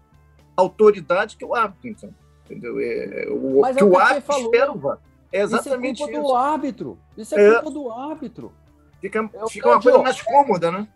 [0.56, 2.14] autoridade que o árbitro, então.
[2.44, 2.80] Entendeu?
[2.80, 4.44] É, o, Mas que é o árbitro falou.
[4.44, 4.98] espera o VAR.
[5.32, 6.04] É exatamente isso.
[6.04, 6.28] É culpa isso.
[6.28, 6.98] do árbitro.
[7.16, 8.52] Isso é, é, culpa do árbitro.
[9.00, 10.88] Fica, fica uma coisa mais cômoda, né?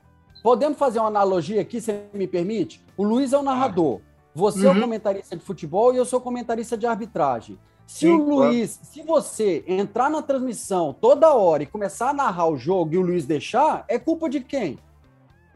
[0.46, 2.80] Podemos fazer uma analogia aqui, se me permite?
[2.96, 4.00] O Luiz é o narrador.
[4.32, 4.74] Você uhum.
[4.74, 7.58] é o comentarista de futebol e eu sou comentarista de arbitragem.
[7.84, 8.92] Se Sim, o Luiz, claro.
[8.92, 13.02] se você entrar na transmissão toda hora e começar a narrar o jogo e o
[13.02, 14.78] Luiz deixar, é culpa de quem?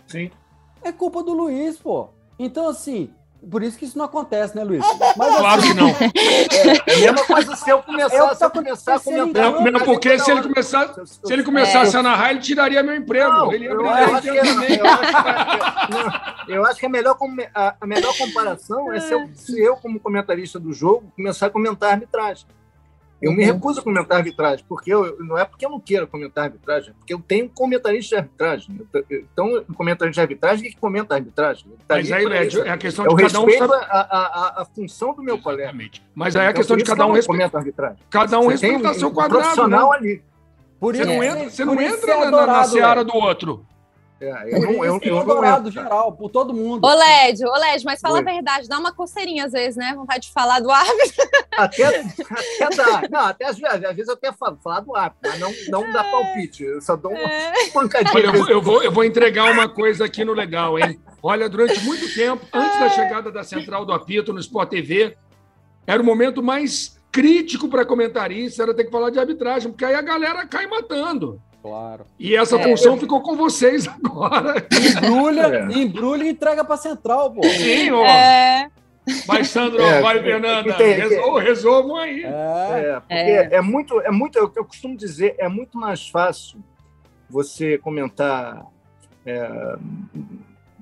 [0.09, 0.29] Sim.
[0.83, 2.09] É culpa do Luiz, pô.
[2.37, 3.11] Então, assim,
[3.49, 4.85] por isso que isso não acontece, né, Luiz?
[5.17, 5.91] Mas, claro que não.
[6.91, 9.53] É, a mesma coisa se eu começasse a começar a comentar.
[9.53, 11.99] Não, não porque se ele, começar, se ele começasse é.
[11.99, 13.31] a narrar, ele tiraria meu emprego.
[13.31, 14.35] Não, ele ia eu, acho que, eu,
[16.49, 17.17] eu, acho que, a, melhor,
[17.55, 21.51] a, a melhor comparação é se eu, se eu, como comentarista do jogo, começar a
[21.51, 22.47] comentar a arbitragem.
[23.21, 23.53] Eu me uhum.
[23.53, 26.93] recuso a comentar arbitragem, porque eu, não é porque eu não queira comentar arbitragem, é
[26.95, 28.81] porque eu tenho comentarista de arbitragem.
[29.11, 31.67] Então, comentarista de arbitragem que comenta a arbitragem.
[31.87, 33.51] Tá Mas aí, Lédio, é a questão de eu cada um.
[33.51, 33.75] Sabe...
[33.75, 36.01] A, a, a, função do meu Exatamente.
[36.01, 36.13] colega.
[36.15, 37.97] Mas aí é a então, questão de cada um respeitar.
[38.09, 39.43] Cada um respeitar seu quadrado.
[39.43, 39.97] profissional né?
[39.97, 40.23] ali.
[40.79, 43.67] Por isso, você não entra, você não entra na, na seara do outro.
[44.21, 46.87] É, eu não, eu, eu, eu adorado, geral, por todo mundo.
[46.87, 48.21] Ô, Lédio, ô, Lédio, mas fala Oi.
[48.21, 49.95] a verdade, dá uma coceirinha às vezes, né?
[49.97, 51.31] Vontade de falar do árbitro.
[51.57, 53.03] Até, até dá.
[53.11, 55.93] Não, até às vezes, às vezes eu até falo, falar do árbitro, mas não, não
[55.93, 56.65] dá palpite.
[56.65, 57.71] Eu só dou uma é.
[57.73, 58.13] pancadinha.
[58.15, 61.01] Olha, eu, eu, vou, eu vou entregar uma coisa aqui no legal, hein?
[61.23, 65.17] Olha, durante muito tempo, antes da chegada da Central do Apito no Sport TV,
[65.87, 69.95] era o momento mais crítico para comentarista, era ter que falar de arbitragem, porque aí
[69.95, 71.41] a galera cai matando.
[71.63, 72.07] Claro.
[72.19, 72.99] E essa é, função eu...
[72.99, 74.67] ficou com vocês agora.
[74.73, 75.73] Embrulha, é.
[75.73, 77.43] embrulha e entrega para central, pô.
[77.43, 78.05] Sim, ó.
[78.05, 78.71] É.
[79.27, 80.75] Vai, Sandro, é, vai, Fernanda.
[80.75, 82.25] Tem, Resol, resolvam aí.
[82.25, 86.63] É, é, é, muito, é muito, eu, eu costumo dizer, é muito mais fácil
[87.29, 88.67] você comentar.
[89.25, 89.77] É,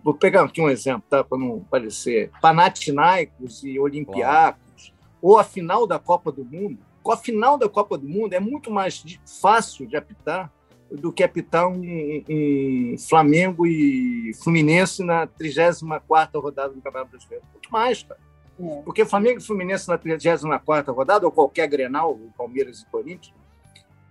[0.02, 1.24] vou pegar aqui um exemplo, tá?
[1.24, 2.30] Para não parecer.
[2.40, 4.94] Panathinaikos e Olympiacos, claro.
[5.22, 6.78] ou a final da Copa do Mundo.
[7.02, 9.02] Com a final da Copa do Mundo é muito mais
[9.40, 10.50] fácil de apitar
[10.90, 11.83] do que apitar um,
[12.29, 17.44] um Flamengo e Fluminense na 34ª rodada do Campeonato Brasileiro.
[17.53, 18.20] Muito mais, cara.
[18.61, 18.83] É.
[18.83, 23.35] Porque Flamengo e Fluminense na 34ª rodada, ou qualquer Grenal, Palmeiras e Corinthians,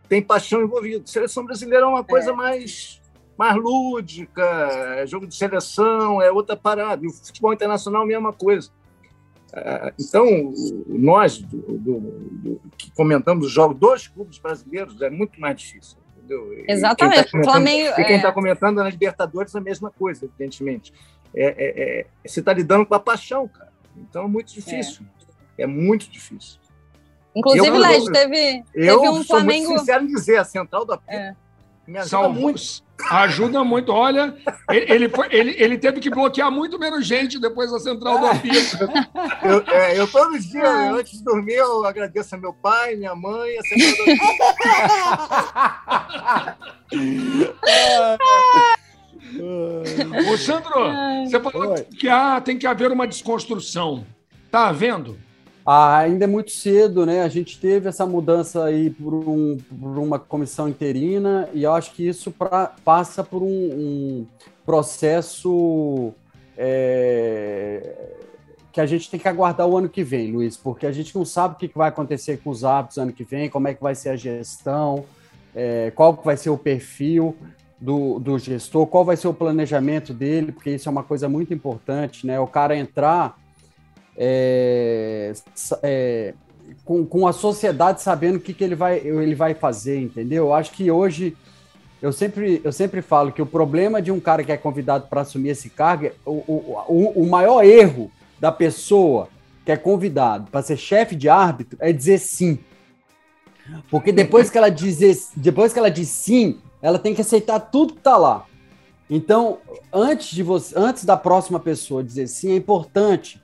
[0.08, 1.06] tem paixão envolvida.
[1.06, 2.34] Seleção brasileira é uma coisa é.
[2.34, 3.02] mais,
[3.38, 4.44] mais lúdica,
[4.98, 7.04] é jogo de seleção, é outra parada.
[7.04, 8.70] E o futebol internacional, a mesma coisa.
[9.52, 10.54] É, então,
[10.88, 15.98] nós do, do, do, que comentamos os jogos dos clubes brasileiros é muito mais difícil
[16.36, 16.66] entendeu?
[16.68, 17.28] Exatamente.
[17.28, 18.32] E quem tá Flamengo, e quem está é...
[18.32, 20.94] comentando na Libertadores a mesma coisa, evidentemente.
[21.36, 23.72] É, é, é você está lidando com a paixão, cara.
[23.96, 25.06] Então é muito difícil.
[25.58, 26.60] É, é muito difícil.
[27.36, 29.68] Inclusive, Led, teve, teve eu um sou Flamengo.
[29.68, 31.12] Muito sincero em dizer, a central do apito.
[31.12, 31.36] É.
[31.88, 32.62] Me ajuda Salvou, muito.
[33.10, 33.92] Ajuda muito.
[33.94, 34.36] Olha,
[34.70, 38.26] ele, ele, foi, ele, ele, teve que bloquear muito menos gente depois da central do
[38.26, 38.78] apito.
[39.42, 43.16] Eu, é, eu todos os dias, antes de dormir, eu agradeço a meu pai, minha
[43.16, 44.12] mãe, a central do
[50.34, 50.74] Ô, Sandro,
[51.26, 51.84] você falou Oi.
[51.84, 54.06] que ah, tem que haver uma desconstrução.
[54.52, 55.18] Tá havendo?
[55.70, 57.24] Ah, ainda é muito cedo, né?
[57.24, 61.92] A gente teve essa mudança aí por, um, por uma comissão interina e eu acho
[61.92, 64.28] que isso pra, passa por um, um
[64.66, 66.14] processo
[66.58, 68.14] é,
[68.72, 71.26] que a gente tem que aguardar o ano que vem, Luiz, porque a gente não
[71.26, 73.94] sabe o que vai acontecer com os hábitos ano que vem, como é que vai
[73.94, 75.04] ser a gestão,
[75.54, 77.36] é, qual vai ser o perfil
[77.78, 81.54] do, do gestor, qual vai ser o planejamento dele, porque isso é uma coisa muito
[81.54, 82.40] importante, né?
[82.40, 83.38] O cara entrar
[84.18, 85.34] é,
[85.84, 86.34] é,
[86.84, 90.46] com, com a sociedade sabendo o que, que ele, vai, ele vai fazer, entendeu?
[90.46, 91.38] Eu acho que hoje,
[92.02, 95.22] eu sempre, eu sempre falo que o problema de um cara que é convidado para
[95.22, 99.30] assumir esse cargo, o, o, o maior erro da pessoa
[99.64, 102.60] que é convidado para ser chefe de árbitro é dizer sim.
[103.92, 107.94] Porque depois que ela diz, depois que ela diz sim, ela tem que aceitar tudo
[107.94, 108.46] que está lá.
[109.10, 109.60] Então,
[109.92, 113.42] antes de você, antes da próxima pessoa dizer sim, é importante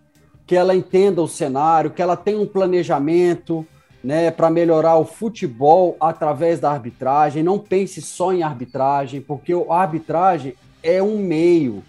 [0.54, 3.66] que ela entenda o cenário, que ela tenha um planejamento
[4.04, 7.42] né, para melhorar o futebol através da arbitragem.
[7.42, 11.84] Não pense só em arbitragem, porque a arbitragem é um meio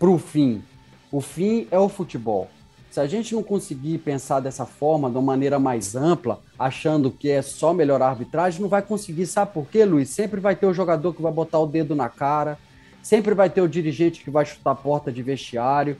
[0.00, 0.64] para o fim.
[1.12, 2.48] O fim é o futebol.
[2.90, 7.30] Se a gente não conseguir pensar dessa forma, de uma maneira mais ampla, achando que
[7.30, 9.26] é só melhorar a arbitragem, não vai conseguir.
[9.26, 10.10] Sabe por quê, Luiz?
[10.10, 12.58] Sempre vai ter o jogador que vai botar o dedo na cara,
[13.00, 15.96] sempre vai ter o dirigente que vai chutar a porta de vestiário,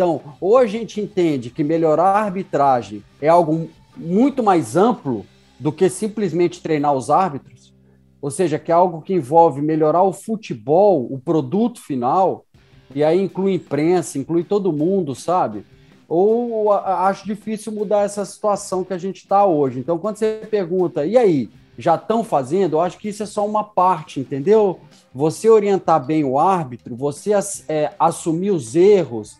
[0.00, 5.26] então, ou a gente entende que melhorar a arbitragem é algo muito mais amplo
[5.58, 7.74] do que simplesmente treinar os árbitros,
[8.18, 12.46] ou seja, que é algo que envolve melhorar o futebol, o produto final,
[12.94, 15.66] e aí inclui imprensa, inclui todo mundo, sabe?
[16.08, 19.80] Ou acho difícil mudar essa situação que a gente está hoje.
[19.80, 22.76] Então, quando você pergunta, e aí, já estão fazendo?
[22.76, 24.80] Eu acho que isso é só uma parte, entendeu?
[25.14, 27.32] Você orientar bem o árbitro, você
[27.68, 29.38] é, assumir os erros,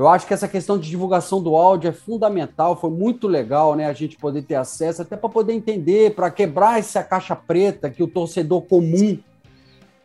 [0.00, 3.84] eu acho que essa questão de divulgação do áudio é fundamental, foi muito legal, né?
[3.84, 8.02] A gente poder ter acesso, até para poder entender, para quebrar essa caixa preta que
[8.02, 9.18] o torcedor comum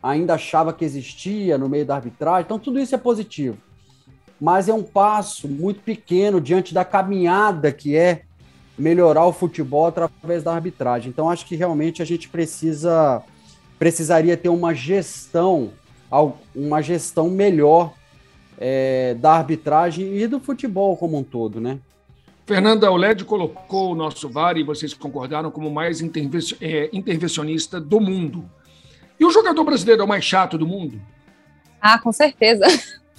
[0.02, 2.42] ainda achava que existia no meio da arbitragem.
[2.42, 3.56] Então, tudo isso é positivo.
[4.38, 8.24] Mas é um passo muito pequeno diante da caminhada que é
[8.78, 11.08] melhorar o futebol através da arbitragem.
[11.08, 13.22] Então, acho que realmente a gente precisa
[13.78, 15.70] precisaria ter uma gestão,
[16.54, 17.94] uma gestão melhor
[18.58, 21.78] é, da arbitragem e do futebol como um todo, né?
[22.46, 27.80] Fernanda, o LED colocou o nosso VAR e vocês concordaram como o mais é, intervencionista
[27.80, 28.48] do mundo.
[29.18, 31.00] E o jogador brasileiro é o mais chato do mundo?
[31.80, 32.66] Ah, com certeza.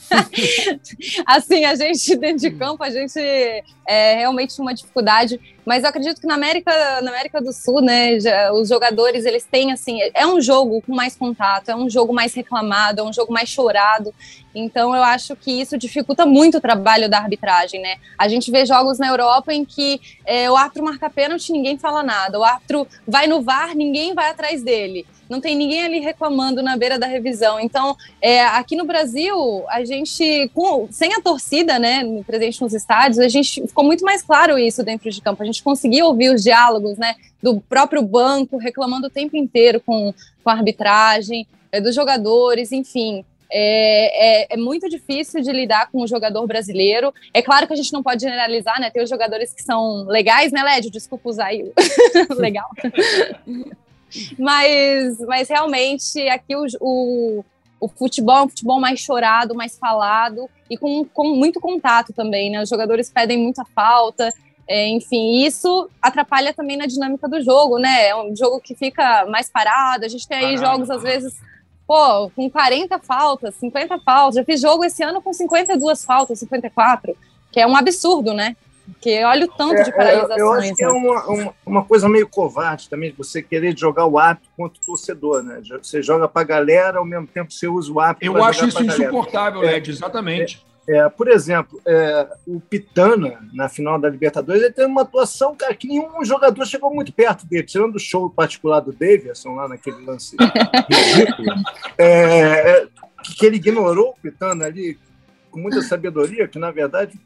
[1.26, 3.20] assim, a gente dentro de campo, a gente
[3.88, 8.20] é realmente uma dificuldade, mas eu acredito que na América, na América do Sul, né,
[8.20, 12.14] já, os jogadores, eles têm, assim, é um jogo com mais contato, é um jogo
[12.14, 14.14] mais reclamado, é um jogo mais chorado,
[14.54, 18.66] então eu acho que isso dificulta muito o trabalho da arbitragem, né, a gente vê
[18.66, 22.88] jogos na Europa em que é, o árbitro marca pênalti, ninguém fala nada, o árbitro
[23.08, 27.08] vai no VAR, ninguém vai atrás dele, não tem ninguém ali reclamando na beira da
[27.08, 27.60] revisão.
[27.60, 33.20] Então, é, aqui no Brasil, a gente, com, sem a torcida, né, presente nos estádios,
[33.20, 35.44] a gente ficou muito mais claro isso dentro de campo.
[35.44, 40.14] A gente conseguia ouvir os diálogos, né, do próprio banco reclamando o tempo inteiro com,
[40.44, 43.24] com a arbitragem, é, dos jogadores, enfim.
[43.50, 47.14] É, é, é, muito difícil de lidar com o jogador brasileiro.
[47.34, 48.90] É claro que a gente não pode generalizar, né?
[48.90, 50.92] Tem os jogadores que são legais, né, Lédio?
[50.92, 51.72] Desculpa usar aí.
[52.38, 52.68] Legal.
[54.38, 57.46] mas, mas realmente aqui o, o,
[57.80, 62.50] o, futebol é um futebol mais chorado, mais falado e com, com muito contato também,
[62.50, 62.62] né?
[62.62, 64.34] Os jogadores pedem muita falta,
[64.68, 68.08] é, enfim, isso atrapalha também na dinâmica do jogo, né?
[68.08, 71.34] É um jogo que fica mais parado, a gente tem aí jogos, às vezes,
[71.88, 74.36] pô, com 40 faltas, 50 faltas.
[74.36, 77.16] Já fiz jogo esse ano com 52 faltas, 54,
[77.50, 78.58] que é um absurdo, né?
[78.94, 80.38] Porque olha o tanto de paralisações.
[80.38, 80.94] É, eu, eu acho que é né?
[80.94, 85.44] uma, uma, uma, coisa meio covarde também, você querer jogar o árbitro contra o torcedor,
[85.44, 85.62] né?
[85.82, 88.82] Você joga para a galera, ao mesmo tempo você usa o árbitro Eu acho isso
[88.84, 90.66] insuportável, Led, exatamente.
[90.88, 95.54] É, é, por exemplo, é, o Pitana, na final da Libertadores, ele teve uma atuação,
[95.54, 99.68] cara, que nenhum jogador chegou muito perto dele, tirando o show particular do Davidson, lá
[99.68, 100.38] naquele lance
[100.90, 101.56] ridículo,
[101.98, 102.88] é,
[103.38, 104.98] que ele ignorou o Pitana ali
[105.52, 107.20] com muita sabedoria, que na verdade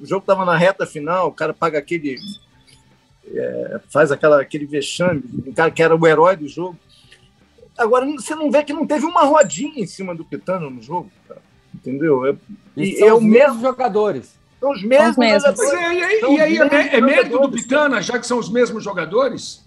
[0.00, 2.16] o jogo estava na reta final, o cara paga aquele.
[3.32, 6.76] É, faz aquela, aquele vexame, o cara que era o herói do jogo.
[7.76, 11.10] Agora, você não vê que não teve uma rodinha em cima do Pitano no jogo,
[11.28, 11.40] cara.
[11.74, 12.26] Entendeu?
[12.26, 12.34] É,
[12.76, 14.34] e, e são é os mesmos jogadores.
[14.58, 15.02] São os mesmos.
[15.02, 15.58] São os mesmos.
[15.58, 18.50] Mas é, e aí, e aí é, é mérito do Pitana, já que são os
[18.50, 19.64] mesmos jogadores?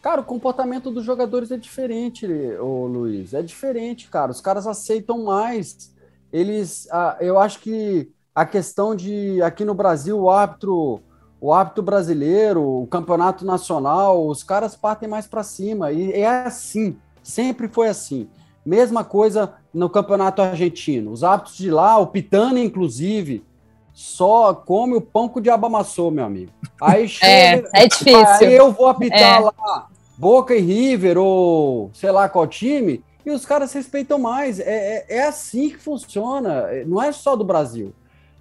[0.00, 2.26] Cara, o comportamento dos jogadores é diferente,
[2.58, 3.34] ô Luiz.
[3.34, 4.32] É diferente, cara.
[4.32, 5.92] Os caras aceitam mais.
[6.32, 6.88] Eles.
[6.90, 11.00] Ah, eu acho que a questão de aqui no Brasil, o árbitro,
[11.40, 15.92] o árbitro brasileiro, o campeonato nacional, os caras partem mais para cima.
[15.92, 16.96] E é assim.
[17.22, 18.28] Sempre foi assim.
[18.64, 21.10] Mesma coisa no campeonato argentino.
[21.10, 23.44] Os árbitros de lá, o Pitana, inclusive,
[23.92, 26.52] só come o pão que o diabo amassou, meu amigo.
[26.80, 28.46] Aí é, chega, é, é difícil.
[28.48, 29.40] Aí eu vou apitar é.
[29.40, 34.60] lá Boca e River ou sei lá qual time, e os caras respeitam mais.
[34.60, 37.94] É, é, é assim que funciona, não é só do Brasil.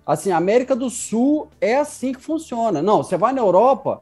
[0.05, 2.81] Assim, a América do Sul é assim que funciona.
[2.81, 4.01] Não, você vai na Europa,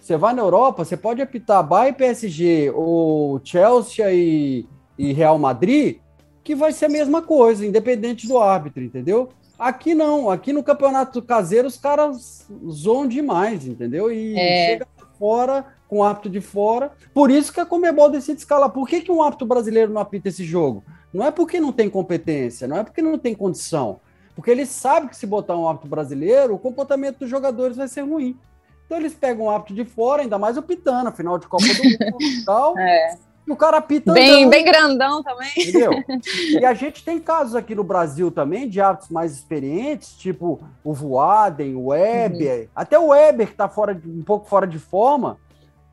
[0.00, 4.66] você vai na Europa, você pode apitar Bayern PSG, ou Chelsea e,
[4.98, 5.98] e Real Madrid,
[6.44, 9.30] que vai ser a mesma coisa, independente do árbitro, entendeu?
[9.58, 14.12] Aqui não, aqui no campeonato caseiro os caras zoam demais, entendeu?
[14.12, 14.66] E é.
[14.66, 14.86] chega
[15.18, 16.92] fora com o árbitro de fora.
[17.14, 18.70] Por isso que a Comebol decide escalar.
[18.70, 20.84] Por que, que um árbitro brasileiro não apita esse jogo?
[21.12, 24.00] Não é porque não tem competência, não é porque não tem condição.
[24.36, 28.02] Porque ele sabe que se botar um árbitro brasileiro, o comportamento dos jogadores vai ser
[28.02, 28.38] ruim.
[28.84, 31.82] Então eles pegam um árbitro de fora, ainda mais o Pitana, final de Copa do
[31.82, 32.78] Mundo e tal.
[32.78, 33.16] É.
[33.46, 35.50] E o cara pita bem, bem grandão também.
[35.56, 35.92] Entendeu?
[36.60, 40.92] E a gente tem casos aqui no Brasil também de árbitros mais experientes, tipo o
[40.92, 42.68] Voaden, o Weber, uhum.
[42.74, 45.38] até o Weber, que tá fora de, um pouco fora de forma.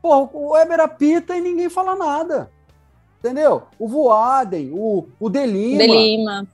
[0.02, 2.50] Pô, o Weber apita e ninguém fala nada.
[3.20, 3.62] Entendeu?
[3.78, 5.78] O Voaden, o, o Delima.
[5.78, 6.46] Delima.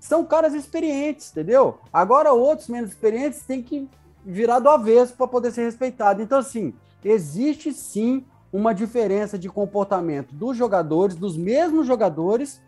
[0.00, 1.78] São caras experientes, entendeu?
[1.92, 3.86] Agora outros menos experientes têm que
[4.24, 6.22] virar do avesso para poder ser respeitado.
[6.22, 6.72] Então, assim,
[7.04, 12.60] existe sim uma diferença de comportamento dos jogadores, dos mesmos jogadores,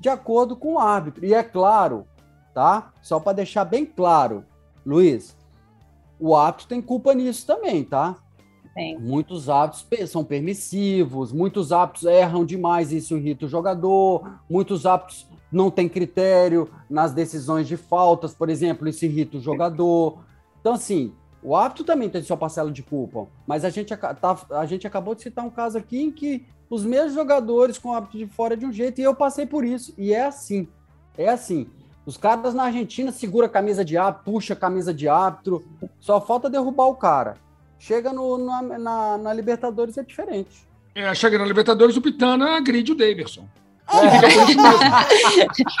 [0.00, 1.24] de acordo com o árbitro.
[1.26, 2.06] E é claro,
[2.54, 2.90] tá?
[3.02, 4.44] Só para deixar bem claro,
[4.84, 5.36] Luiz,
[6.18, 8.16] o árbitro tem culpa nisso também, tá?
[8.74, 8.98] Tem.
[8.98, 15.70] Muitos hábitos são permissivos, muitos hábitos erram demais, isso irrita o jogador, muitos hábitos não
[15.70, 20.18] têm critério nas decisões de faltas, por exemplo, isso irrita o jogador.
[20.60, 24.66] Então, assim, o árbitro também tem sua parcela de culpa, mas a gente, tá, a
[24.66, 28.18] gente acabou de citar um caso aqui em que os mesmos jogadores com o árbitro
[28.18, 30.68] de fora de um jeito, e eu passei por isso, e é assim,
[31.16, 31.66] é assim.
[32.04, 35.64] Os caras na Argentina segura a camisa de árbitro, puxa a camisa de árbitro,
[36.00, 37.36] só falta derrubar o cara.
[37.78, 40.66] Chega no, na, na, na Libertadores é diferente.
[40.94, 43.46] É, chega na Libertadores, o Pitana agride o Davidson.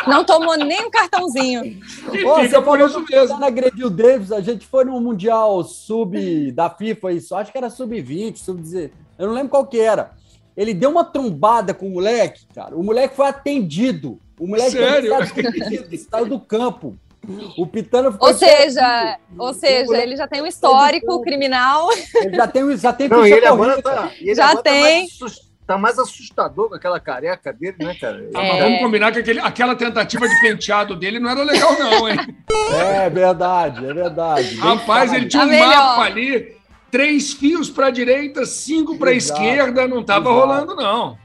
[0.06, 1.80] Não tomou nem um cartãozinho.
[2.12, 3.44] E Ô, fica por isso mesmo.
[3.44, 7.68] agrediu o Davis, a gente foi no Mundial Sub da FIFA, isso, acho que era
[7.70, 10.12] Sub-20, Sub-19, eu não lembro qual que era.
[10.56, 12.74] Ele deu uma trombada com o moleque, cara.
[12.74, 14.18] O moleque foi atendido.
[14.40, 15.12] O moleque Sério?
[16.10, 16.96] saiu do campo.
[17.56, 18.28] O Pitano ficou.
[18.28, 21.88] Ou seja, ou seja, ele já tem um histórico criminal.
[22.14, 25.08] Ele já tem, já tem Não, ele agora tá, ele já agora tem.
[25.08, 28.26] Tá mais, tá mais assustador com aquela careca dele, né, cara?
[28.34, 28.62] É.
[28.62, 32.16] Vamos combinar que aquele, aquela tentativa de penteado dele não era legal, não, hein?
[32.72, 34.56] É verdade, é verdade.
[34.56, 35.68] Rapaz, ele tinha tá um melhor.
[35.68, 36.56] mapa ali,
[36.90, 41.18] três fios para a direita, cinco para a esquerda, não estava rolando, não.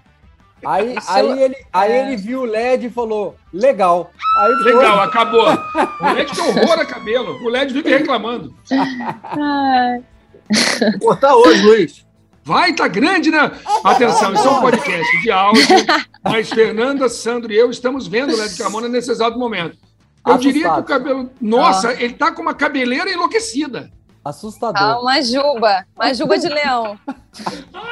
[0.65, 2.05] Aí, aí, ele, aí é.
[2.05, 4.11] ele viu o LED e falou: legal.
[4.39, 5.05] Aí legal, foi.
[5.05, 5.45] acabou.
[6.01, 7.37] O LED que horror a cabelo.
[7.43, 8.53] O LED vive reclamando.
[10.99, 12.05] Cortar hoje, Luiz.
[12.43, 13.51] Vai, tá grande, né?
[13.83, 15.63] Atenção, isso é um podcast de áudio,
[16.23, 19.77] mas Fernanda, Sandro e eu estamos vendo o Led Carmona nesse exato momento.
[20.25, 20.41] Eu Assustado.
[20.41, 21.29] diria que o cabelo.
[21.39, 21.93] Nossa, ah.
[22.01, 23.91] ele tá com uma cabeleira enlouquecida.
[24.23, 24.81] Assustador.
[24.81, 25.85] Ah, uma juba.
[25.95, 26.97] Uma juba de leão.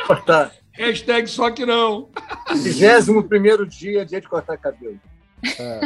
[0.07, 0.51] Cortar.
[0.71, 2.09] Hashtag só que não.
[2.53, 4.99] 21 primeiro dia, dia de cortar cabelo.
[5.59, 5.81] É.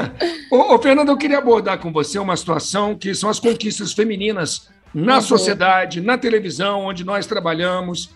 [0.50, 4.70] ô, ô, Fernando, eu queria abordar com você uma situação que são as conquistas femininas
[4.94, 5.22] na uhum.
[5.22, 8.10] sociedade, na televisão, onde nós trabalhamos.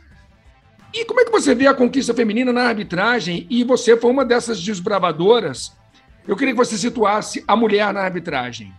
[0.93, 3.47] E como é que você vê a conquista feminina na arbitragem?
[3.51, 5.73] E você foi uma dessas desbravadoras.
[6.27, 8.73] Eu queria que você situasse a mulher na arbitragem.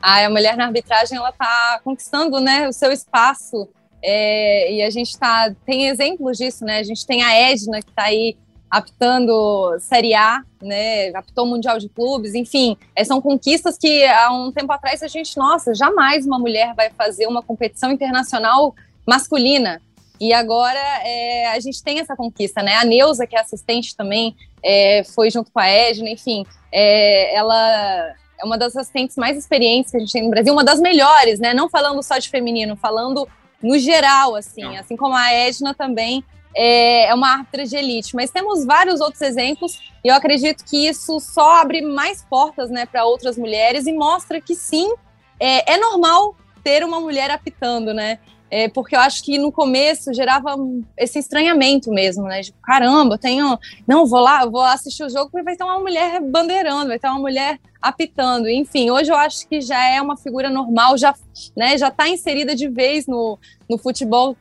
[0.00, 3.68] Ah, a mulher na arbitragem ela está conquistando, né, o seu espaço.
[4.02, 6.78] É, e a gente tá tem exemplos disso, né?
[6.78, 8.36] A gente tem a Edna que está aí
[8.72, 14.50] apitando Série A, né, apitou Mundial de Clubes, enfim, é, são conquistas que há um
[14.50, 18.74] tempo atrás a gente, nossa, jamais uma mulher vai fazer uma competição internacional
[19.06, 19.82] masculina.
[20.18, 22.76] E agora é, a gente tem essa conquista, né?
[22.76, 28.14] A Neuza, que é assistente também, é, foi junto com a Edna, enfim, é, ela
[28.40, 31.38] é uma das assistentes mais experientes que a gente tem no Brasil, uma das melhores,
[31.38, 31.52] né?
[31.52, 33.28] Não falando só de feminino, falando
[33.62, 34.76] no geral, assim, Não.
[34.76, 36.24] assim como a Edna também
[36.54, 40.86] é, é uma árbitra de elite, mas temos vários outros exemplos e eu acredito que
[40.86, 44.92] isso só abre mais portas né, para outras mulheres e mostra que sim,
[45.38, 48.18] é, é normal ter uma mulher apitando, né?
[48.54, 50.54] É, porque eu acho que no começo gerava
[50.94, 52.42] esse estranhamento mesmo, né?
[52.42, 53.58] De caramba, tenho.
[53.88, 57.08] Não, vou lá, vou assistir o jogo porque vai ter uma mulher bandeirando, vai ter
[57.08, 58.50] uma mulher apitando.
[58.50, 61.14] Enfim, hoje eu acho que já é uma figura normal, já
[61.56, 63.38] né, já está inserida de vez no,
[63.70, 64.36] no futebol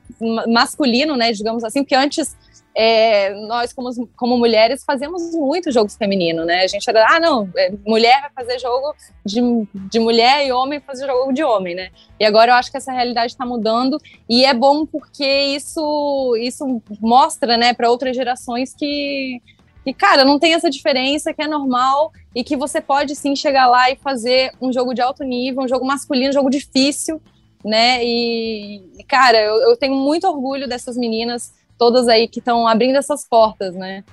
[0.48, 1.32] masculino, né?
[1.32, 2.36] Digamos assim, porque antes
[2.76, 6.64] é, nós, como, como mulheres, fazemos muito jogos femininos, né?
[6.64, 8.96] A gente era, ah, não, é, mulher vai fazer jogo
[9.26, 9.42] de,
[9.90, 11.90] de mulher e homem fazer jogo de homem, né?
[12.20, 13.98] E agora eu acho que essa realidade está mudando
[14.30, 19.42] e é bom porque isso, isso mostra, né, para outras gerações que,
[19.84, 23.68] que, cara, não tem essa diferença, que é normal e que você pode sim chegar
[23.68, 27.22] lá e fazer um jogo de alto nível, um jogo masculino, um jogo difícil,
[27.64, 28.04] né?
[28.04, 33.28] E, cara, eu, eu tenho muito orgulho dessas meninas todas aí que estão abrindo essas
[33.28, 34.04] portas, né?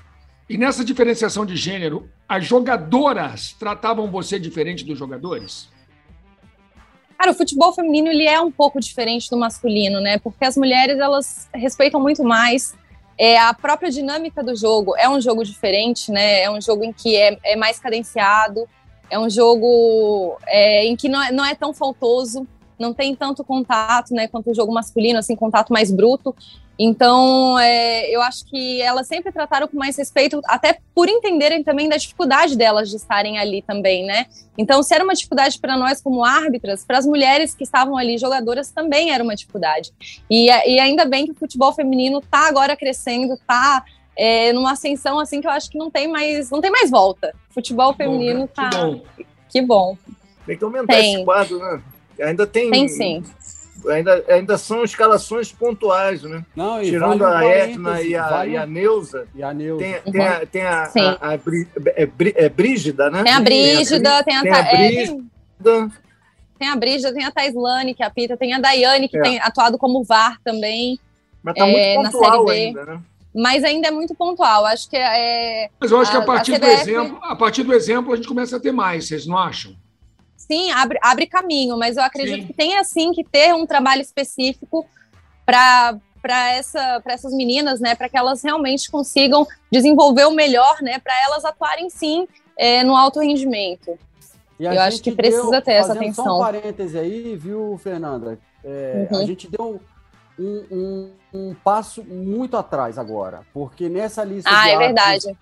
[0.48, 5.68] E nessa diferenciação de gênero, as jogadoras tratavam você diferente dos jogadores?
[7.18, 10.18] Cara, o futebol feminino ele é um pouco diferente do masculino, né?
[10.18, 12.74] Porque as mulheres elas respeitam muito mais
[13.18, 14.96] é, a própria dinâmica do jogo.
[14.96, 16.42] É um jogo diferente, né?
[16.42, 18.68] É um jogo em que é, é mais cadenciado,
[19.10, 22.46] é um jogo é, em que não é, não é tão faltoso,
[22.78, 24.28] não tem tanto contato, né?
[24.28, 26.34] Quanto o jogo masculino, assim, contato mais bruto.
[26.78, 31.88] Então, é, eu acho que elas sempre trataram com mais respeito, até por entenderem também
[31.88, 34.26] da dificuldade delas de estarem ali também, né?
[34.56, 38.16] Então, se era uma dificuldade para nós como árbitras, para as mulheres que estavam ali,
[38.16, 39.92] jogadoras, também era uma dificuldade.
[40.30, 43.84] E, e ainda bem que o futebol feminino está agora crescendo, está
[44.16, 47.34] é, numa ascensão assim que eu acho que não tem mais, não tem mais volta.
[47.50, 48.70] Futebol feminino está.
[48.70, 49.00] Que bom.
[49.48, 49.98] Que bom.
[50.46, 51.14] Tem que aumentar tem.
[51.16, 51.82] esse quadro, né?
[52.20, 52.70] Ainda tem.
[52.70, 53.22] Tem sim
[53.86, 56.44] ainda, ainda são escalações pontuais, né?
[56.56, 58.52] Não, Tirando vale a Etna e, a, vale...
[58.52, 59.28] e a Neuza.
[59.34, 59.84] E a Neuza.
[59.84, 61.34] Tem, tem, a, tem a, a, a, a
[61.94, 63.22] é, é Brígida, né?
[63.22, 65.22] Tem a Brígida, tem a, tem a, Brígida.
[65.64, 66.08] É,
[66.58, 69.22] tem a Brígida, tem a Taislane, que apita, tem a Daiane, que é.
[69.22, 70.98] tem atuado como VAR também.
[71.42, 73.00] Mas tá muito é, pontual ainda, né?
[73.34, 74.66] Mas ainda é muito pontual.
[74.66, 75.70] Acho que é.
[75.78, 76.66] Mas eu acho que a partir, CBF...
[76.66, 79.76] do exemplo, a partir do exemplo a gente começa a ter mais, vocês não acham?
[80.50, 82.46] Sim, abre, abre caminho, mas eu acredito sim.
[82.46, 84.86] que tem assim que ter um trabalho específico
[85.46, 90.98] para para essa, essas meninas, né, para que elas realmente consigam desenvolver o melhor, né,
[90.98, 92.26] para elas atuarem sim
[92.56, 93.96] é, no alto rendimento.
[94.58, 96.24] eu acho que precisa deu, ter essa atenção.
[96.24, 98.36] Só um parêntese aí, viu, Fernanda?
[98.64, 99.18] É, uhum.
[99.20, 99.80] A gente deu
[100.38, 105.36] um, um, um, passo muito atrás agora, porque nessa lista ah, de é verdade.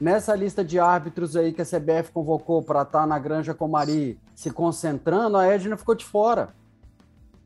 [0.00, 4.18] Nessa lista de árbitros aí que a CBF convocou para estar tá na Granja Comari
[4.34, 6.50] se concentrando, a Edna ficou de fora.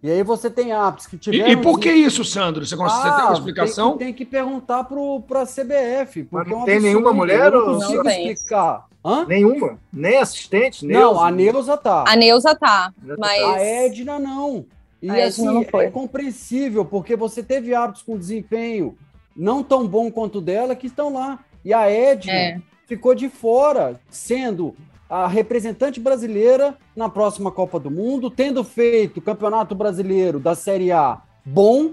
[0.03, 1.49] E aí você tem árbitros que tiveram...
[1.49, 2.65] E, e por que isso, Sandro?
[2.65, 3.99] Você, consegue, ah, tem uma explicação?
[3.99, 6.25] Tem, tem que perguntar para a CBF.
[6.25, 7.53] Porque Mas não é tem nenhuma mulher?
[7.53, 8.87] Eu não consigo não explicar.
[9.05, 9.27] Hã?
[9.27, 9.79] Nenhuma?
[9.93, 10.87] Nem assistente?
[10.87, 11.05] Neuza.
[11.05, 12.05] Não, a Neuza tá.
[12.07, 13.43] A Neuza tá, mas...
[13.43, 14.65] A Edna não.
[15.03, 15.87] E a assim, não foi.
[15.87, 18.97] é compreensível, porque você teve árbitros com desempenho
[19.35, 21.39] não tão bom quanto o dela que estão lá.
[21.65, 22.61] E a Edna é.
[22.87, 24.75] ficou de fora, sendo
[25.09, 30.93] a representante brasileira na próxima Copa do Mundo, tendo feito o Campeonato Brasileiro da Série
[30.93, 31.93] A bom,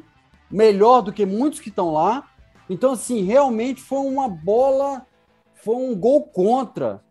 [0.51, 2.30] melhor do que muitos que estão lá.
[2.70, 5.05] Então, assim, realmente foi uma bola,
[5.55, 7.01] foi um gol contra.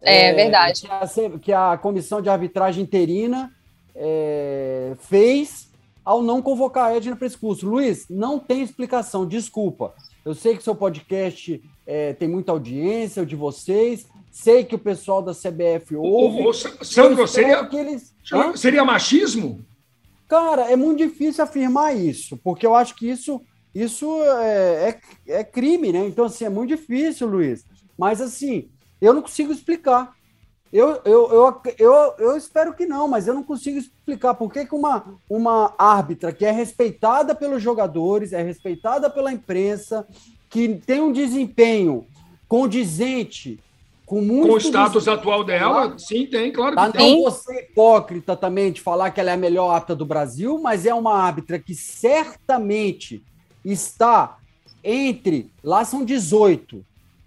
[0.00, 0.82] É, é verdade.
[0.82, 3.52] Que a, que a, comissão de arbitragem interina
[3.94, 5.70] é, fez
[6.04, 7.68] ao não convocar a Edna para esse curso.
[7.68, 9.94] Luiz, não tem explicação, desculpa.
[10.24, 14.06] Eu sei que seu podcast é, tem muita audiência, o de vocês.
[14.30, 16.42] Sei que o pessoal da CBF ouve.
[16.82, 18.14] Sandro, seria, eles...
[18.54, 19.64] seria machismo?
[20.28, 23.42] Cara, é muito difícil afirmar isso, porque eu acho que isso,
[23.74, 24.88] isso é,
[25.26, 26.06] é, é crime, né?
[26.06, 27.66] Então, assim, é muito difícil, Luiz.
[27.98, 28.70] Mas, assim,
[29.00, 30.14] eu não consigo explicar.
[30.72, 34.64] Eu, eu, eu, eu, eu espero que não, mas eu não consigo explicar por que,
[34.64, 40.06] que uma, uma árbitra que é respeitada pelos jogadores, é respeitada pela imprensa,
[40.48, 42.06] que tem um desempenho
[42.48, 43.60] condizente
[44.06, 44.48] com muito.
[44.48, 47.16] Com o status atual dela, sim, tem, claro que tá, tem.
[47.16, 50.86] Não você hipócrita também de falar que ela é a melhor árbitra do Brasil, mas
[50.86, 53.22] é uma árbitra que certamente
[53.62, 54.38] está
[54.82, 55.50] entre.
[55.62, 56.84] Lá são 18.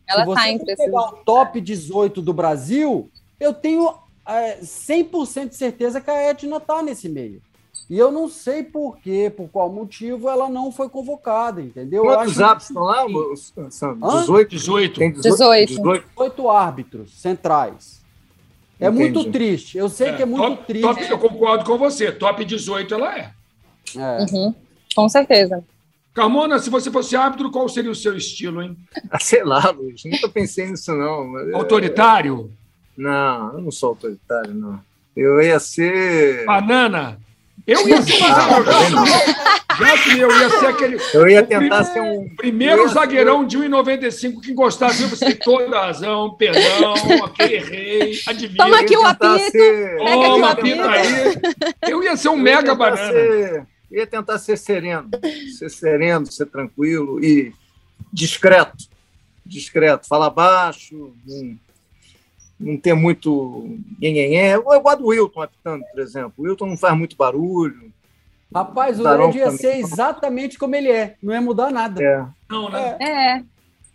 [0.08, 0.86] Ela está entre esses.
[0.86, 3.10] pegar o top 18 do Brasil,
[3.40, 3.94] eu tenho
[4.28, 7.42] é, 100% de certeza que a Edna está nesse meio.
[7.88, 12.04] E eu não sei por quê, por qual motivo ela não foi convocada, entendeu?
[12.04, 13.06] Quantos árbitros estão lá,
[13.70, 14.20] Sandro?
[14.22, 14.50] 18?
[14.50, 15.00] 18.
[15.00, 15.68] Tem 18.
[15.68, 16.08] 18.
[16.18, 18.02] 18 árbitros centrais.
[18.80, 19.14] É Entendi.
[19.14, 19.78] muito triste.
[19.78, 20.82] Eu sei é, que é muito top, triste.
[20.82, 22.12] Top, eu concordo com você.
[22.12, 23.32] Top 18 ela é.
[23.96, 24.26] é.
[24.32, 24.54] Uhum.
[24.96, 25.64] Com certeza.
[26.14, 28.76] Carmona, se você fosse árbitro, qual seria o seu estilo, hein?
[29.12, 31.28] Ah, sei lá, Luiz, nunca pensei nisso, não.
[31.28, 32.52] Mas, é- Autoritário?
[32.98, 34.80] Não, eu não sou autoritário, não.
[35.16, 36.46] Eu ia ser.
[36.46, 37.20] Banana?
[37.68, 39.06] Eu ia ser Ah, tá vendo?
[39.78, 42.36] Já que eu ia ser aquele Eu ia tentar primeiro- ser um.
[42.36, 45.34] primeiro ia ser- zagueirão de 1,95 que encostasse em você.
[45.36, 46.94] Toda razão, perdão,
[47.24, 48.58] ok, errei, adivinha.
[48.64, 49.52] Toma aqui eu ia o apito.
[49.52, 51.90] ser- Toma, aqui o apita aí.
[51.90, 53.12] Eu ia ser um eu mega banana.
[53.12, 55.10] ser- eu ia tentar ser sereno,
[55.58, 57.52] ser sereno, ser tranquilo e
[58.14, 58.86] discreto.
[59.46, 61.58] Discreto, falar baixo, não,
[62.60, 63.70] não ter muito.
[64.02, 66.34] Eu gosto do Wilton apitando, por exemplo.
[66.38, 67.92] O Wilton não faz muito barulho.
[68.54, 69.58] Rapaz, o Led ia também.
[69.58, 71.16] ser exatamente como ele é.
[71.22, 72.02] Não ia mudar nada.
[72.02, 72.26] É.
[72.50, 72.98] Não, né?
[73.00, 73.44] É.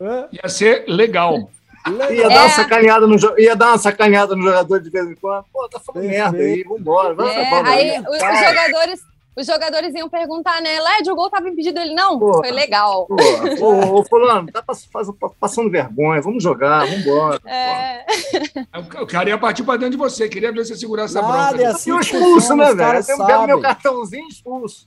[0.03, 1.51] É, Ia ser legal.
[1.87, 2.13] legal.
[2.13, 5.15] Ia, dar uma sacaneada no, jo- ia dar uma sacaneada no jogador de vez em
[5.15, 5.45] quando.
[5.53, 7.15] Pô, tá falando merda aí, vambora.
[7.15, 9.01] Vamos É, aí aí, os, jogadores,
[9.37, 10.81] os jogadores iam perguntar, né?
[10.81, 12.19] Led, o gol tava impedido ele não?
[12.19, 12.35] Pô.
[12.39, 13.07] Foi legal.
[13.07, 13.17] Pô,
[13.65, 14.63] ô, ô, fulano, tá
[15.41, 17.41] passando vergonha, vamos jogar, vamos embora.
[17.47, 18.05] É,
[19.01, 20.29] O cara ia partir pra dentro de você.
[20.29, 21.63] Queria ver você segurar essa Nada, bronca.
[21.63, 23.05] é assim E o que expulso, né, velho?
[23.09, 24.87] Eu pego meu cartãozinho e expulso.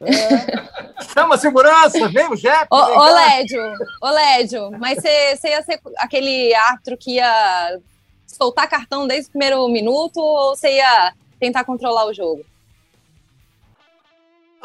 [0.00, 1.04] É.
[1.14, 2.66] Chama a segurança, vem o Jeff.
[2.70, 3.04] Ô, ô.
[3.14, 3.62] Lédio,
[4.02, 7.78] ô Lédio, mas você você ia ser aquele árbitro que ia
[8.26, 12.44] soltar cartão desde o primeiro minuto ou você ia tentar controlar o jogo?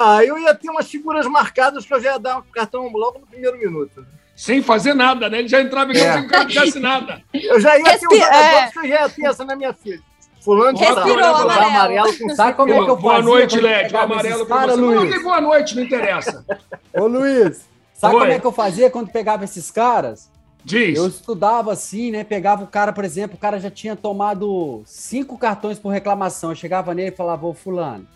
[0.01, 3.19] Ah, eu ia ter umas figuras marcadas que eu já ia dar um cartão logo
[3.19, 4.05] no primeiro minuto.
[4.33, 5.39] Sem fazer nada, né?
[5.39, 6.13] Ele já entrava em campo É.
[6.13, 7.21] sem que o cara fizesse nada.
[7.33, 8.67] Eu já ia ter um jogador é.
[8.71, 9.99] que eu já ia ter essa na minha filha.
[10.39, 12.17] Fulano de Respirou tal, o botar amarelo.
[12.17, 13.93] com Sabe como é que eu boa fazia noite, Led.
[13.93, 14.81] O amarelo caras, você.
[14.81, 15.09] Não, Luiz?
[15.09, 16.45] nem boa noite, não interessa.
[16.93, 18.21] Ô, Luiz, sabe Oi.
[18.21, 20.31] como é que eu fazia quando pegava esses caras?
[20.63, 20.97] Diz.
[20.97, 22.23] Eu estudava assim, né?
[22.23, 26.51] Pegava o cara, por exemplo, o cara já tinha tomado cinco cartões por reclamação.
[26.51, 28.07] Eu chegava nele e falava, ô fulano,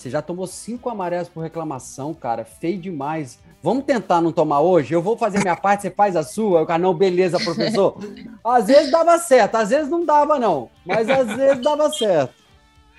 [0.00, 2.42] você já tomou cinco amarelos por reclamação, cara.
[2.44, 3.38] Feio demais.
[3.62, 4.94] Vamos tentar não tomar hoje?
[4.94, 6.62] Eu vou fazer minha parte, você faz a sua.
[6.62, 7.98] O cara, não, beleza, professor.
[8.42, 10.70] Às vezes dava certo, às vezes não dava, não.
[10.86, 12.32] Mas às vezes dava certo.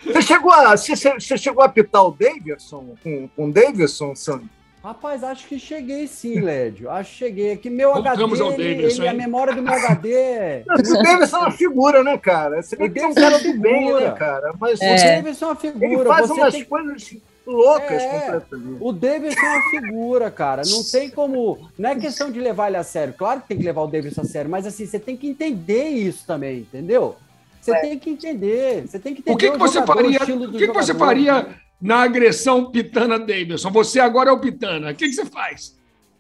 [0.06, 4.48] Você chegou a, você, você chegou a apitar o Davidson com, com o Davidson, Sandro?
[4.84, 6.90] Rapaz, acho que cheguei sim, Lédio.
[6.90, 7.56] Acho que cheguei.
[7.58, 10.64] Que meu Voltamos HD, ele- Davidson, ele- a memória do meu HD é...
[10.68, 12.64] O Davidson é uma figura, né, cara?
[12.64, 14.10] Você vê O que é um é cara uma do bem, figura.
[14.12, 14.54] né, cara?
[14.60, 14.94] Mas É.
[14.96, 16.10] O Davidson é uma ele figura.
[16.10, 17.14] faz Você umas tem coisas
[17.46, 18.20] loucas É.
[18.22, 18.78] completamente.
[18.80, 20.62] O Davidson é uma figura, cara.
[20.66, 21.70] Não tem como.
[21.78, 23.14] Não é questão de levar ele a sério.
[23.16, 25.90] Claro que tem que levar o Davidson a sério, mas assim, você tem que entender
[25.90, 27.16] isso também, entendeu?
[27.62, 28.88] Você tem que entender.
[28.88, 30.20] Você tem que entender O que, que você jogador, faria?
[30.36, 31.48] do O que, que você faria
[31.82, 33.72] na agressão Pitana Davidson?
[33.72, 34.92] Você agora é o Pitana.
[34.92, 35.76] O que, que você faz?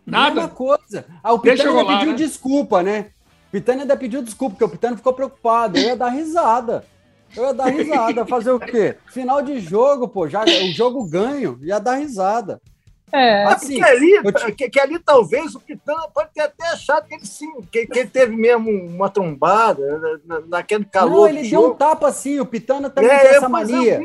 [0.05, 0.47] Mesma Nada?
[0.47, 1.05] coisa.
[1.23, 2.17] Ah, o Pitana ainda rolar, pediu né?
[2.17, 3.11] desculpa, né?
[3.47, 5.77] O Pitana ainda pediu desculpa, porque o Pitana ficou preocupado.
[5.77, 6.85] Eu ia dar risada.
[7.35, 8.25] Eu ia dar risada.
[8.25, 8.95] Fazer o quê?
[9.07, 10.27] Final de jogo, pô.
[10.27, 11.59] Já, o jogo ganho.
[11.61, 12.59] Ia dar risada.
[13.13, 13.43] É.
[13.43, 17.15] Assim, porque ali, te- que, que ali talvez o Pitana pode ter até achado que
[17.15, 21.11] ele sim, que, que ele teve mesmo uma trombada né, na- naquele calor.
[21.11, 21.75] Não, do ele deu um jogo.
[21.75, 22.39] tapa assim.
[22.39, 23.99] O Pitana também É, tem essa mania.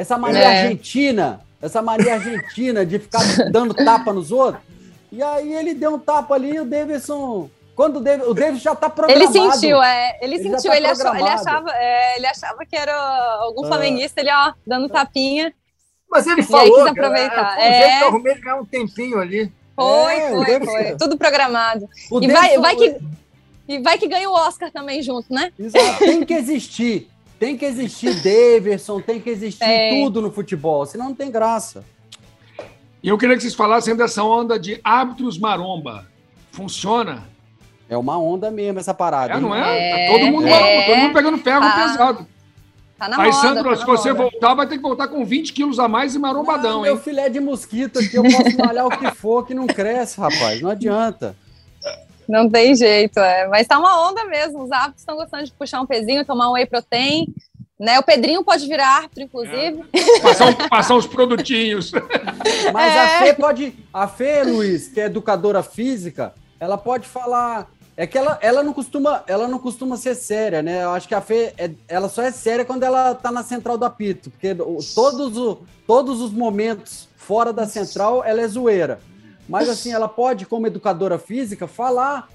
[0.00, 0.62] Essa mania É.
[0.62, 3.20] argentina, essa mania argentina de ficar
[3.52, 4.62] dando tapa nos outros.
[5.12, 7.50] E aí ele deu um tapa ali e o Davidson.
[7.74, 9.32] Quando o Davidson, o Davidson já tá Ele programado.
[9.52, 10.18] sentiu, é.
[10.22, 12.94] Ele, Ele sentiu, tá ele, achou, ele, achava, é, ele achava que era
[13.42, 13.68] algum Ah.
[13.68, 15.52] flamenguista, ele, ó, dando tapinha.
[16.10, 17.56] Mas ele aí falou quis que aproveitar.
[17.58, 17.78] Era, foi um É.
[17.82, 19.52] jeito que eu arrumei ele ganhar um tempinho ali.
[19.76, 20.96] Foi, É, foi, Davidson- foi.
[20.96, 21.88] Tudo programado.
[22.10, 22.96] O E vai, Davidson- vai que,
[23.68, 25.52] e vai que ganha o Oscar também junto, né?
[25.58, 25.98] Exato.
[25.98, 27.09] Tem que existir.
[27.40, 30.04] Tem que existir Davidson, tem que existir Tem.
[30.04, 31.82] tudo no futebol, senão não tem graça.
[33.02, 36.06] E eu queria que vocês falassem dessa onda de árbitros maromba.
[36.52, 37.24] Funciona?
[37.88, 39.32] É uma onda mesmo essa parada.
[39.32, 39.42] É, hein?
[39.42, 39.60] não é?
[40.04, 40.50] É, Tá todo mundo é.
[40.50, 41.72] maromba, todo mundo pegando ferro Tá.
[41.88, 42.26] pesado.
[42.98, 43.40] Tá na Aí, moda.
[43.40, 44.22] Sandro, tá se você moda.
[44.30, 47.00] voltar, vai ter que voltar com 20 quilos a mais e marombadão, Não, meu hein?
[47.02, 50.60] filé de mosquito aqui, eu posso malhar o que for, que não cresce, rapaz.
[50.60, 51.34] Não adianta.
[52.30, 53.48] Não tem jeito, é.
[53.48, 54.62] Mas tá uma onda mesmo.
[54.62, 57.26] Os árbitros estão gostando de puxar um pezinho, tomar um whey protein.
[57.78, 57.98] Né?
[57.98, 59.82] O Pedrinho pode virar árbitro, inclusive.
[60.22, 61.90] Passar, um- passar uns produtinhos.
[62.72, 63.00] Mas É.
[63.00, 63.74] a Fê pode.
[63.92, 67.68] A Fê, Luiz, que é educadora física, ela pode falar.
[67.96, 70.84] É que ela, ela, não costuma, ela não costuma ser séria, né?
[70.84, 73.76] Eu acho que a Fê, é- ela só é séria quando ela tá na central
[73.76, 74.54] do apito, porque
[74.94, 79.00] todos, o- todos os momentos fora da central ela é zoeira.
[79.50, 82.28] Mas assim, ela pode, como educadora física, falar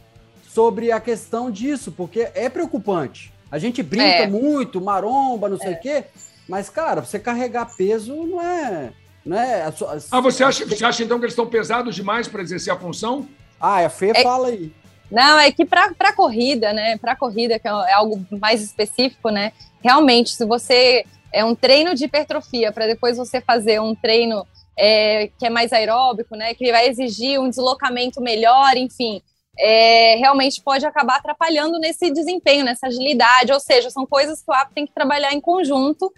[0.49, 3.31] sobre a questão disso, porque é preocupante.
[3.49, 4.27] A gente brinca É.
[4.27, 6.03] muito, maromba, não sei o quê,
[6.47, 8.91] mas, cara, você carregar peso não é.
[9.25, 12.27] Não é a sua- Ah, você acha, você acha então que eles estão pesados demais
[12.27, 13.27] para exercer a função?
[13.59, 14.71] Ah, a Fê É- fala aí.
[15.09, 16.97] Não, é que para corrida, né?
[16.97, 19.51] Para corrida, que é é algo mais específico, né?
[19.81, 24.45] Realmente, se você é um treino de hipertrofia para depois você fazer um treino
[24.77, 26.53] é, que é mais aeróbico, né?
[26.53, 29.21] Que vai exigir um deslocamento melhor, enfim.
[29.57, 34.53] É, realmente pode acabar atrapalhando nesse desempenho, nessa agilidade, ou seja, são coisas que o
[34.53, 36.11] app tem que trabalhar em conjunto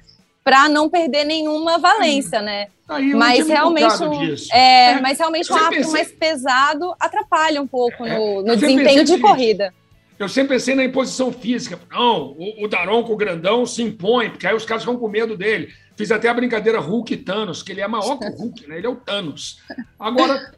[0.43, 2.67] para não perder nenhuma valência, né?
[2.89, 7.67] Eu mas realmente, um, é, É, mas realmente um hábito pensei- mais pesado atrapalha um
[7.67, 9.73] pouco É, no, no desempenho de corrida.
[10.20, 11.80] Eu sempre pensei na imposição física.
[11.91, 15.38] Não, o, o Daronco, o grandão, se impõe, porque aí os caras vão com medo
[15.38, 15.72] dele.
[15.95, 18.78] Fiz até a brincadeira Hulk e Thanos, que ele é maior que o Hulk, né?
[18.78, 19.61] Ele é o Thanos.
[19.99, 20.53] Agora,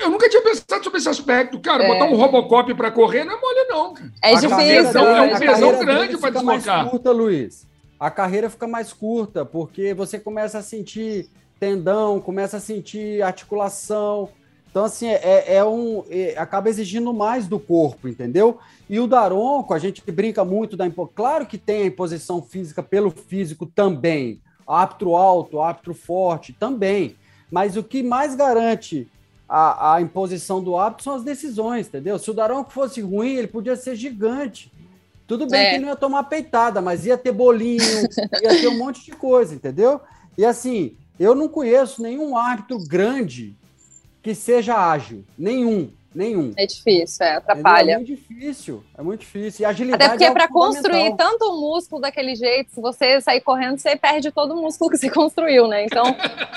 [0.00, 1.58] eu nunca tinha pensado sobre esse aspecto.
[1.60, 1.88] Cara, É.
[1.88, 3.94] botar um Robocop para correr não é mole, não.
[3.94, 4.12] cara.
[4.22, 4.56] É difícil.
[4.58, 5.46] dele- é um é difícil.
[5.54, 6.90] pesão carreira grande pra fica mais deslocar.
[6.90, 7.66] curta, Luiz.
[7.98, 11.28] A carreira fica mais curta, porque você começa a sentir
[11.58, 14.28] tendão, começa a sentir articulação.
[14.70, 16.04] Então, assim, é, é um.
[16.10, 18.58] é- acaba exigindo mais do corpo, entendeu?
[18.88, 21.10] E o Daronco, a gente brinca muito da impo...
[21.14, 24.40] Claro que tem a imposição física pelo físico também.
[24.66, 27.16] Árbitro alto, árbitro forte também.
[27.50, 29.08] Mas o que mais garante
[29.48, 32.18] a, a imposição do árbitro são as decisões, entendeu?
[32.18, 34.72] Se o Daronco fosse ruim, ele podia ser gigante.
[35.26, 35.68] Tudo bem É.
[35.70, 37.80] que ele não ia tomar peitada, mas ia ter bolinho,
[38.42, 40.00] ia ter um monte de coisa, entendeu?
[40.36, 43.56] E assim, eu não conheço nenhum árbitro grande
[44.26, 45.24] que seja ágil.
[45.38, 46.52] Nenhum, nenhum.
[46.56, 47.48] É difícil, é, Entendeu?
[47.48, 47.94] É atrapalha.
[47.94, 49.62] muito difícil, é muito difícil.
[49.62, 51.16] E agilidade Até porque é algo para construir fundamental.
[51.16, 54.96] tanto o músculo daquele jeito, se você sair correndo, você perde todo o músculo que
[54.98, 55.84] você construiu, né?
[55.84, 56.04] Então,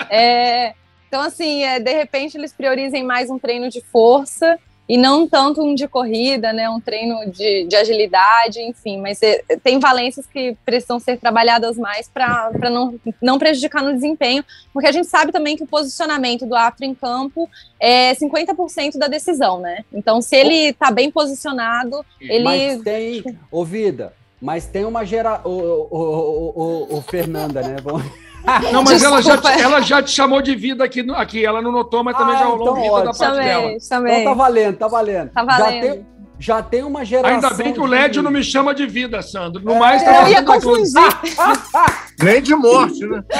[0.09, 0.73] é,
[1.07, 4.57] então assim, é, de repente eles priorizem mais um treino de força
[4.89, 6.67] e não tanto um de corrida, né?
[6.67, 8.99] Um treino de, de agilidade, enfim.
[8.99, 9.19] Mas
[9.61, 14.91] tem valências que precisam ser trabalhadas mais para não, não prejudicar no desempenho, porque a
[14.91, 17.47] gente sabe também que o posicionamento do árbitro em campo
[17.79, 19.85] é 50% da decisão, né?
[19.93, 25.39] Então, se ele está bem posicionado, ele Mas tem, ô Vida, mas tem uma gera...
[25.45, 27.75] O, o, o, o, o Fernanda, né?
[27.83, 28.03] Vamos-
[28.71, 31.45] Não, mas ela já, ela já te chamou de vida aqui, aqui.
[31.45, 33.61] Ela não notou, mas também Ah, já rolou então vida da parte dela.
[33.63, 34.13] Chamei, chamei.
[34.21, 35.29] Então tá valendo, tá valendo.
[35.31, 35.81] Tá Já valendo.
[35.81, 36.05] tem,
[36.39, 37.35] já tem uma geração.
[37.35, 39.61] Ainda bem que o de- Lédio não me chama de vida, Sandro.
[39.63, 40.93] No É, mais, tá Eu ia confundir.
[42.21, 43.23] Nem de morte, né?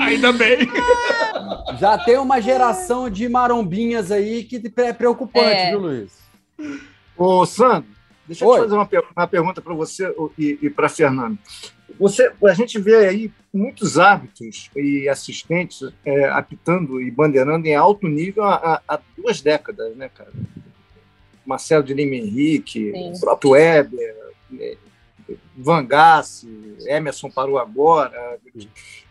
[0.00, 0.58] Ainda bem.
[1.78, 5.70] Já tem uma geração de marombinhas aí que é preocupante, É.
[5.70, 6.12] viu, Luiz?
[7.16, 7.86] Ô, Sandro,
[8.26, 8.56] deixa eu Oi.
[8.58, 11.38] te fazer uma, per- uma pergunta para você e, e para Fernando.
[11.98, 18.06] Você, a gente vê aí muitos árbitros e assistentes é, apitando e bandeirando em alto
[18.08, 20.32] nível há, há- duas décadas, né, cara?
[21.44, 23.12] Marcelo de Lima Henrique, Sim.
[23.14, 24.14] o próprio Weber,
[24.58, 24.76] é,
[25.56, 28.38] Van Gassi, Emerson parou agora,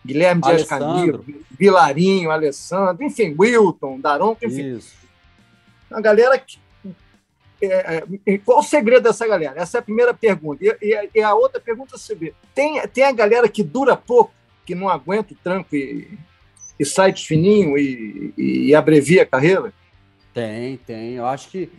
[0.06, 0.64] Guilherme Dias.
[0.68, 1.26] Camilo,
[1.58, 4.94] Vilarinho, Alessandro, enfim, Wilton, Daronco, enfim, Isso.
[5.90, 6.58] a galera que.
[7.62, 9.60] É, é, qual o segredo dessa galera?
[9.62, 10.64] Essa é a primeira pergunta.
[10.64, 14.34] E, e- e a outra pergunta é vê: tem, tem a galera que dura pouco,
[14.66, 16.18] que não aguenta o tranco e,
[16.80, 19.74] e sai de fininho e, e- e abrevia a carreira?
[20.34, 21.14] Tem, tem.
[21.14, 21.70] Eu acho que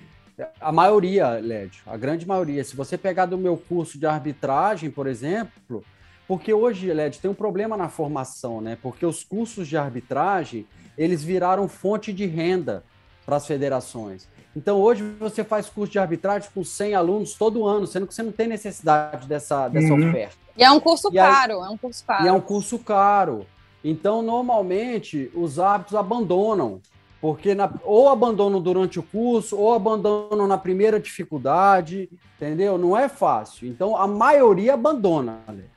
[0.61, 5.07] a maioria, Lédio, a grande maioria, se você pegar do meu curso de arbitragem, por
[5.07, 5.83] exemplo,
[6.29, 8.77] porque hoje, Lédio, tem um problema na formação, né?
[8.83, 10.67] Porque os cursos de arbitragem,
[10.99, 12.83] eles viraram fonte de renda
[13.25, 14.29] para as federações.
[14.57, 18.23] Então, hoje você faz curso de arbitragem com 100 alunos todo ano, sendo que você
[18.23, 20.09] não tem necessidade dessa, dessa Uhum.
[20.09, 20.35] oferta.
[20.57, 22.25] E é um curso E aí- caro, é um curso caro.
[22.25, 23.47] E é um curso caro.
[23.85, 26.81] Então, normalmente, os árbitros abandonam.
[27.21, 32.79] Porque na- ou abandonam durante o curso, ou abandonam na primeira dificuldade, entendeu?
[32.79, 33.69] Não é fácil.
[33.69, 35.69] Então, a maioria abandona, Alex.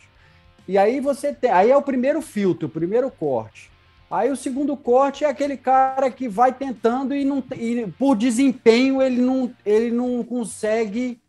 [0.68, 1.50] E aí você tem.
[1.50, 3.72] Aí é o primeiro filtro, o primeiro corte.
[4.10, 9.02] Aí o segundo corte é aquele cara que vai tentando e, não, e por desempenho
[9.02, 11.20] ele não, ele não consegue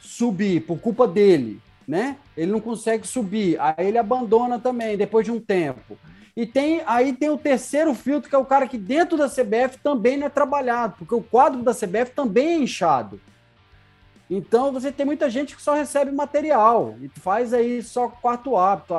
[0.00, 2.16] subir, por culpa dele, né?
[2.34, 5.98] Ele não consegue subir, aí ele abandona também depois de um tempo.
[6.34, 9.78] E tem aí tem o terceiro filtro, que é o cara que dentro da CBF
[9.82, 13.20] também não é trabalhado, porque o quadro da CBF também é inchado.
[14.28, 18.94] Então você tem muita gente que só recebe material e faz aí só quarto hábito.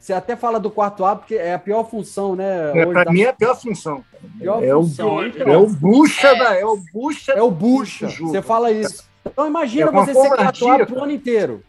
[0.00, 2.72] Você até fala do quarto hábito, que é a pior função, né?
[2.74, 4.02] É, para da- mim é a pior função.
[4.38, 5.22] pior É o, função.
[5.22, 6.54] é o bucha da.
[6.58, 7.32] É o bucha.
[7.32, 8.08] É o bucha.
[8.08, 9.04] Você fala isso.
[9.26, 10.86] Então imagina É você ser quarto cara.
[11.02, 11.62] ano inteiro.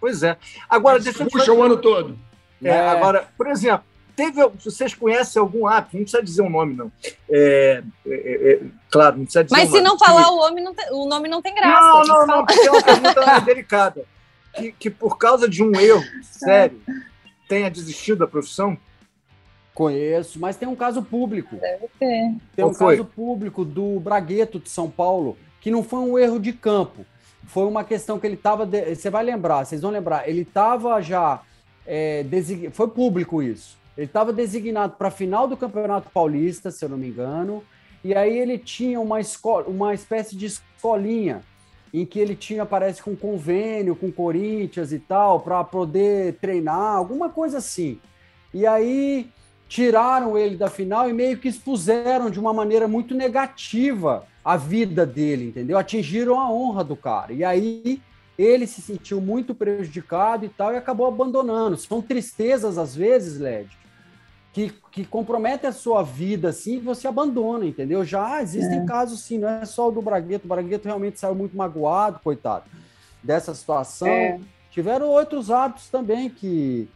[0.00, 0.36] Pois é.
[0.68, 2.18] Agora, deixa eu Puxa o ano todo.
[2.62, 2.88] É, É.
[2.88, 3.84] Agora, por exemplo,
[4.16, 6.90] teve, vocês conhecem algum árbitro, não precisa dizer o nome, não.
[7.30, 8.60] É, é, é,
[8.90, 9.88] claro, não precisa dizer Mas o se nome.
[9.88, 11.80] não falar o nome, não tem, o nome não tem graça.
[11.80, 14.04] Não, não, não, porque é uma pergunta delicada.
[14.54, 16.78] Que, que por causa de um erro sério
[17.52, 18.76] tenha desistido da profissão?
[19.74, 21.56] Conheço, mas tem um caso público.
[21.56, 22.08] Deve ter.
[22.08, 22.96] Tem Qual um foi?
[22.96, 27.06] caso público do Bragueto de São Paulo, que não foi um erro de campo.
[27.46, 28.66] Foi uma questão que ele estava.
[28.66, 30.28] Você vai lembrar, vocês vão lembrar.
[30.28, 31.40] Ele estava já.
[31.86, 33.78] é, desig- Foi público isso.
[33.96, 37.62] Ele estava designado para a final do Campeonato Paulista, se eu não me engano,
[38.02, 41.42] e aí ele tinha uma, escola, uma espécie de escolinha
[41.92, 47.28] em que ele tinha, parece, com convênio com Corinthians e tal, para poder treinar, alguma
[47.28, 48.00] coisa assim.
[48.54, 49.28] E aí
[49.68, 55.06] tiraram ele da final e meio que expuseram de uma maneira muito negativa a vida
[55.06, 55.78] dele, entendeu?
[55.78, 57.32] Atingiram a honra do cara.
[57.32, 58.00] E aí
[58.38, 61.76] ele se sentiu muito prejudicado e tal e acabou abandonando.
[61.76, 63.68] São tristezas às vezes, Led,
[64.52, 68.04] que, que comprometem a sua vida assim, você abandona, entendeu?
[68.04, 68.84] Já existem é.
[68.84, 70.44] casos sim, não é só o do Bragueto.
[70.44, 72.64] O Bragueto realmente saiu muito magoado, coitado,
[73.22, 74.08] dessa situação.
[74.08, 74.38] É.
[74.70, 76.88] Tiveram outros hábitos também que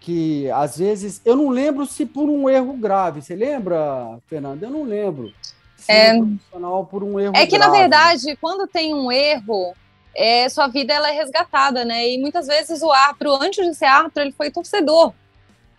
[0.00, 3.22] que às vezes eu não lembro se por um erro grave.
[3.22, 4.62] Você lembra, Fernando?
[4.62, 5.32] Eu não lembro.
[5.88, 6.12] É,
[6.90, 7.72] por um erro é que grave.
[7.72, 9.74] na verdade, quando tem um erro,
[10.14, 12.06] é, sua vida ela é resgatada, né?
[12.06, 15.14] E muitas vezes o árbitro, antes de ser árbitro, ele foi torcedor,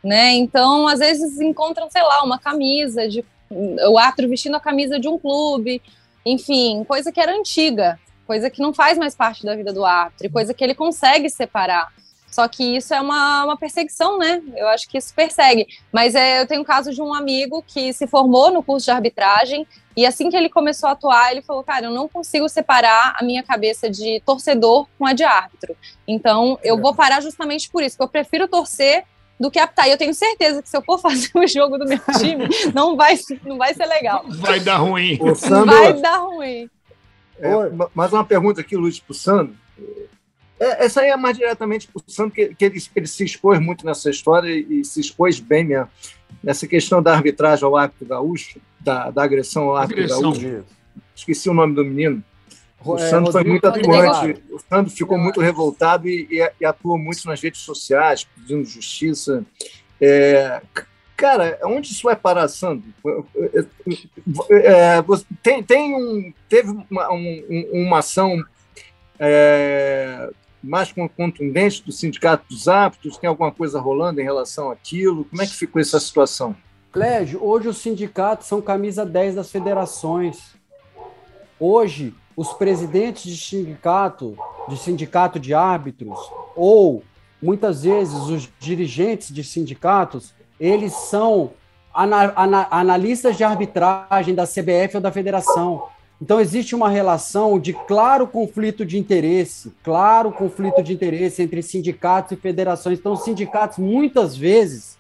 [0.06, 0.34] né?
[0.34, 5.08] Então, às vezes encontram, sei lá, uma camisa de o árbitro vestindo a camisa de
[5.08, 5.82] um clube,
[6.26, 10.30] enfim, coisa que era antiga, coisa que não faz mais parte da vida do árbitro,
[10.30, 11.92] coisa que ele consegue separar.
[12.32, 14.42] Só que isso é uma, uma perseguição, né?
[14.58, 15.68] Eu acho que isso persegue.
[15.92, 18.92] Mas é, eu tenho o caso de um amigo que se formou no curso de
[18.92, 23.16] arbitragem e assim que ele começou a atuar, ele falou: Cara, eu não consigo separar
[23.18, 25.78] a minha cabeça de torcedor com a de árbitro.
[26.06, 29.06] Então eu vou parar justamente por isso, que eu prefiro torcer
[29.40, 29.88] do que apitar.
[29.88, 32.96] E eu tenho certeza que se eu for fazer o jogo do meu time, não
[32.96, 34.26] vai, não vai ser legal.
[34.28, 35.20] Vai dar ruim.
[35.36, 36.70] Sandro, vai dar ruim.
[37.38, 37.50] É,
[37.94, 39.56] mais uma pergunta aqui, Luiz, para o Sandro.
[40.58, 43.60] É, essa aí é mais diretamente para o Sandro, que, que ele, ele, se expôs
[43.60, 45.90] muito nessa história e, e, se expôs bem mesmo.
[46.42, 50.32] Nessa questão da arbitragem ao árbitro gaúcho, da, da agressão ao árbitro agressão.
[50.32, 50.64] gaúcho.
[51.14, 52.24] Esqueci o nome do menino.
[52.84, 54.44] O é, Sandro foi muito atuante.
[54.52, 59.44] O Sandro ficou muito revoltado e, e, e, atuou muito nas redes sociais, pedindo justiça.
[60.00, 60.62] É,
[61.16, 62.86] cara, onde isso vai parar, Sandro?
[64.52, 65.04] É,
[65.42, 68.44] tem, tem um, teve uma, um, uma ação
[69.20, 70.30] é,
[70.62, 73.18] mais contundente do Sindicato dos Aptos?
[73.18, 75.26] Tem alguma coisa rolando em relação àquilo?
[75.26, 76.56] Como é que ficou essa situação?
[76.92, 80.56] Clégio, hoje os sindicatos são camisa 10 das federações.
[81.60, 86.18] Hoje, os presidentes de sindicato, de sindicato de árbitros,
[86.56, 87.04] ou
[87.42, 91.52] muitas vezes os dirigentes de sindicatos, eles são
[91.94, 95.88] ana, ana, analistas de arbitragem da CBF ou da federação.
[96.22, 102.32] Então, existe uma relação de claro conflito de interesse, claro conflito de interesse entre sindicatos
[102.32, 103.00] e federações.
[103.00, 104.98] Então, os sindicatos, muitas vezes,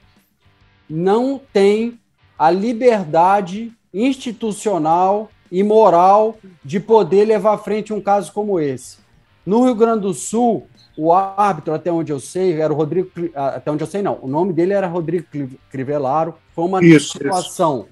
[0.90, 2.00] não têm
[2.38, 8.98] a liberdade institucional e moral de poder levar à frente um caso como esse.
[9.46, 10.68] No Rio Grande do Sul,
[10.98, 13.10] o árbitro, até onde eu sei, era o Rodrigo.
[13.36, 14.18] Até onde eu sei, não.
[14.22, 15.28] O nome dele era Rodrigo
[15.70, 16.36] Crivellaro.
[16.54, 17.90] Foi uma isso, situação isso.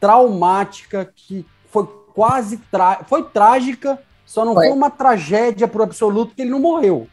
[0.00, 2.58] traumática que foi quase
[3.06, 7.06] foi trágica, só não foi, foi uma tragédia por absoluto que ele não morreu.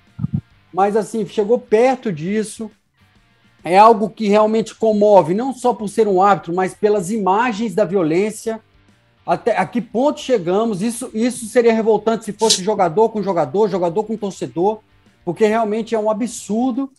[0.74, 2.72] Mas assim, chegou perto disso.
[3.64, 7.84] É algo que realmente comove, não só por ser um árbitro, mas pelas imagens da
[7.84, 8.62] violência.
[9.26, 10.82] Até a que ponto chegamos?
[10.82, 14.80] Isso, isso seria revoltante se fosse jogador com jogador, jogador com torcedor,
[15.24, 16.92] porque realmente é um absurdo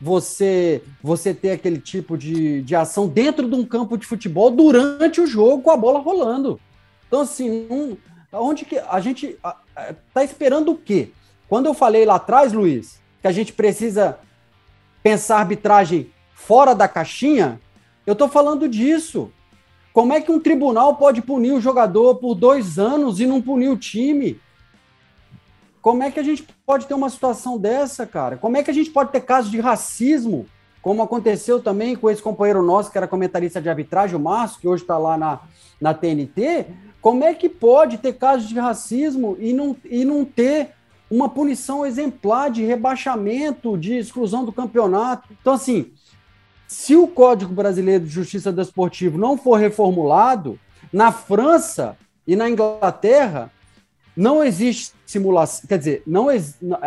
[0.00, 5.20] você você ter aquele tipo de, de ação dentro de um campo de futebol durante
[5.20, 6.60] o jogo com a bola rolando.
[7.08, 7.96] Então, assim, um,
[8.32, 9.36] onde que a gente
[10.06, 11.10] está esperando o quê?
[11.48, 14.18] Quando eu falei lá atrás, Luiz, que a gente precisa
[15.02, 17.60] pensar arbitragem fora da caixinha,
[18.06, 19.32] eu estou falando disso.
[19.94, 23.68] Como é que um tribunal pode punir o jogador por dois anos e não punir
[23.68, 24.40] o time?
[25.80, 28.36] Como é que a gente pode ter uma situação dessa, cara?
[28.36, 30.46] Como é que a gente pode ter casos de racismo,
[30.82, 34.66] como aconteceu também com esse companheiro nosso, que era comentarista de arbitragem, o Márcio, que
[34.66, 35.38] hoje está lá na,
[35.80, 36.66] na TNT?
[37.00, 40.70] Como é que pode ter casos de racismo e não, e não ter
[41.08, 45.28] uma punição exemplar de rebaixamento, de exclusão do campeonato?
[45.40, 45.92] Então, assim,
[46.66, 50.58] se o Código Brasileiro de Justiça Desportivo não for reformulado,
[50.92, 51.96] na França
[52.26, 53.50] e na Inglaterra
[54.16, 56.28] não existe simulação, quer dizer, não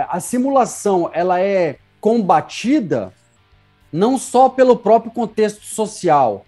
[0.10, 3.14] a simulação ela é combatida
[3.92, 6.46] não só pelo próprio contexto social,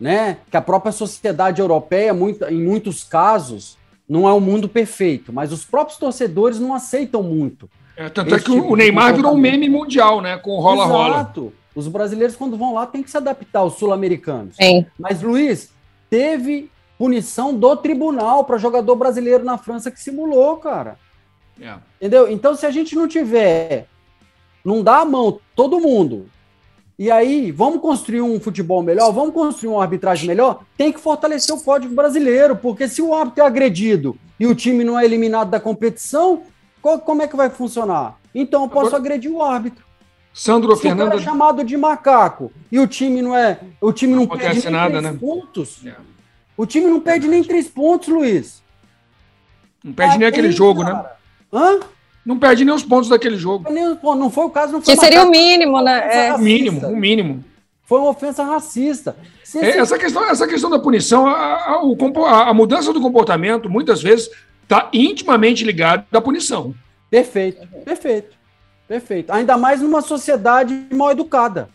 [0.00, 0.38] né?
[0.50, 3.76] Que a própria sociedade europeia, muito, em muitos casos,
[4.08, 7.68] não é um mundo perfeito, mas os próprios torcedores não aceitam muito.
[7.96, 10.36] É, tanto é que tipo o Neymar virou um meme mundial, né?
[10.36, 11.16] Com rola-rola.
[11.16, 11.52] Exato.
[11.76, 14.56] Os brasileiros, quando vão lá, têm que se adaptar aos sul-americanos.
[14.98, 15.70] Mas, Luiz,
[16.08, 20.98] teve punição do tribunal para jogador brasileiro na França que simulou, cara.
[21.60, 21.74] É.
[22.00, 22.30] Entendeu?
[22.32, 23.86] Então, se a gente não tiver,
[24.64, 26.26] não dá a mão, todo mundo,
[26.98, 31.54] E aí, vamos construir um futebol melhor, vamos construir uma arbitragem melhor, tem que fortalecer
[31.54, 35.50] o código brasileiro, porque se o árbitro é agredido e o time não é eliminado
[35.50, 36.44] da competição,
[36.80, 38.18] qual, como é que vai funcionar?
[38.34, 39.84] Então eu posso Agora, agredir o árbitro.
[40.36, 41.14] Sandro se Fernando.
[41.14, 43.58] O é chamado de macaco e o time não é.
[43.80, 45.18] O time não, não perde nem nada, três né?
[45.18, 45.86] pontos.
[45.86, 45.94] É.
[46.54, 48.62] O time não perde nem três pontos, Luiz.
[49.82, 50.90] Não perde nem aquele jogo, né?
[50.90, 51.02] cara.
[51.02, 51.08] né?
[51.50, 51.80] Hã?
[52.22, 53.72] Não perde nem os pontos daquele jogo.
[53.72, 56.26] Não foi o caso, não foi Que seria o mínimo, né?
[56.26, 56.34] É.
[56.34, 57.42] O mínimo, o mínimo.
[57.84, 59.16] Foi uma ofensa racista.
[59.42, 64.02] Se, é, essa, questão, essa questão da punição, a, a, a mudança do comportamento, muitas
[64.02, 64.28] vezes,
[64.64, 66.74] está intimamente ligada à punição.
[67.08, 68.35] Perfeito, perfeito,
[68.86, 69.32] perfeito.
[69.32, 71.68] Ainda mais numa sociedade mal educada.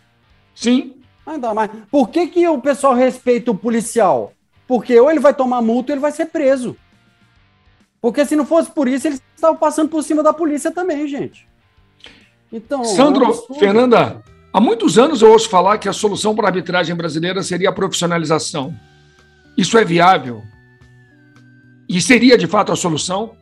[0.55, 0.95] Sim.
[1.25, 1.69] Ainda mais.
[1.89, 4.33] Por que, que o pessoal respeita o policial?
[4.67, 6.75] Porque ou ele vai tomar multa ou ele vai ser preso.
[8.01, 11.47] Porque se não fosse por isso, eles estavam passando por cima da polícia também, gente.
[12.51, 12.83] Então.
[12.83, 16.95] Sandro, é Fernanda, há muitos anos eu ouço falar que a solução para a arbitragem
[16.95, 18.73] brasileira seria a profissionalização.
[19.55, 20.41] Isso é viável?
[21.87, 23.35] E seria de fato a solução?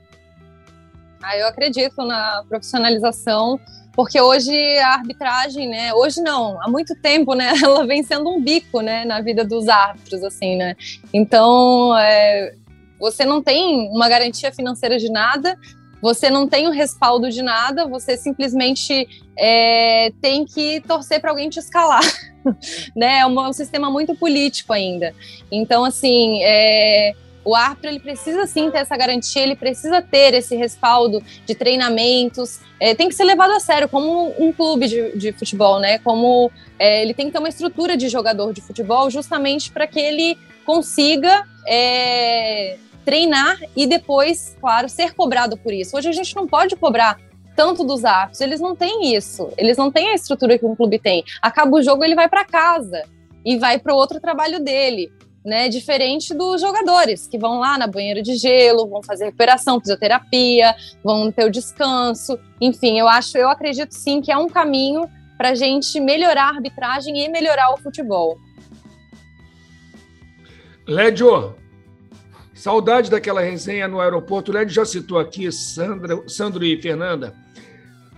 [1.29, 3.59] Ah, eu acredito na profissionalização,
[3.93, 5.93] porque hoje a arbitragem, né?
[5.93, 7.53] Hoje não, há muito tempo, né?
[7.63, 10.75] Ela vem sendo um bico, né, na vida dos árbitros, assim, né?
[11.13, 12.55] Então, é,
[12.99, 15.55] você não tem uma garantia financeira de nada,
[16.01, 19.07] você não tem o respaldo de nada, você simplesmente
[19.37, 22.01] é, tem que torcer para alguém te escalar.
[22.97, 23.19] né?
[23.19, 25.13] É um, um, sistema muito político ainda.
[25.51, 27.13] Então, assim, é,
[27.43, 32.59] o árbitro ele precisa sim ter essa garantia, ele precisa ter esse respaldo de treinamentos,
[32.79, 35.99] é, tem que ser levado a sério como um clube de, de futebol, né?
[35.99, 39.99] Como é, ele tem que ter uma estrutura de jogador de futebol, justamente para que
[39.99, 45.97] ele consiga é, treinar e depois, claro, ser cobrado por isso.
[45.97, 47.19] Hoje a gente não pode cobrar
[47.55, 50.97] tanto dos árbitros, eles não têm isso, eles não têm a estrutura que um clube
[50.97, 51.23] tem.
[51.41, 53.03] Acaba o jogo, ele vai para casa
[53.43, 55.11] e vai para outro trabalho dele.
[55.43, 60.75] Né, diferente dos jogadores que vão lá na banheira de gelo, vão fazer recuperação, fisioterapia,
[61.01, 62.37] vão ter o descanso.
[62.59, 66.55] Enfim, eu acho, eu acredito sim que é um caminho para a gente melhorar a
[66.55, 68.37] arbitragem e melhorar o futebol.
[70.85, 71.55] Lédio,
[72.59, 74.51] Saudade daquela resenha no aeroporto.
[74.51, 77.33] O Led já citou aqui, Sandra, Sandro e Fernanda.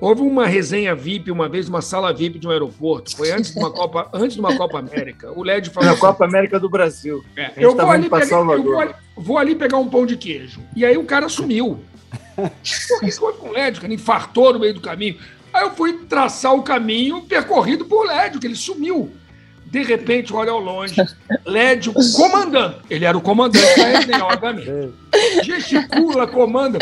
[0.02, 3.16] Houve uma resenha VIP uma vez, uma sala VIP de um aeroporto.
[3.16, 5.32] Foi antes de uma Copa, antes de uma Copa América.
[5.32, 5.86] O Led falou.
[5.86, 7.24] Na assim, Copa América do Brasil.
[7.38, 10.60] É, eu, vou ali, pegar, eu vou, ali, vou ali pegar um pão de queijo.
[10.76, 11.80] E aí o cara sumiu.
[12.36, 12.50] Por
[13.06, 13.80] que foi com o Led?
[13.80, 15.20] Cara infartou no meio do caminho.
[15.54, 19.12] Aí eu fui traçar o caminho percorrido por Led, que ele sumiu.
[19.72, 20.94] De repente, olha ao longe,
[21.46, 22.76] Lédio comandando.
[22.90, 24.94] Ele era o comandante da resenha, obviamente.
[25.44, 26.78] Gesticula, comanda.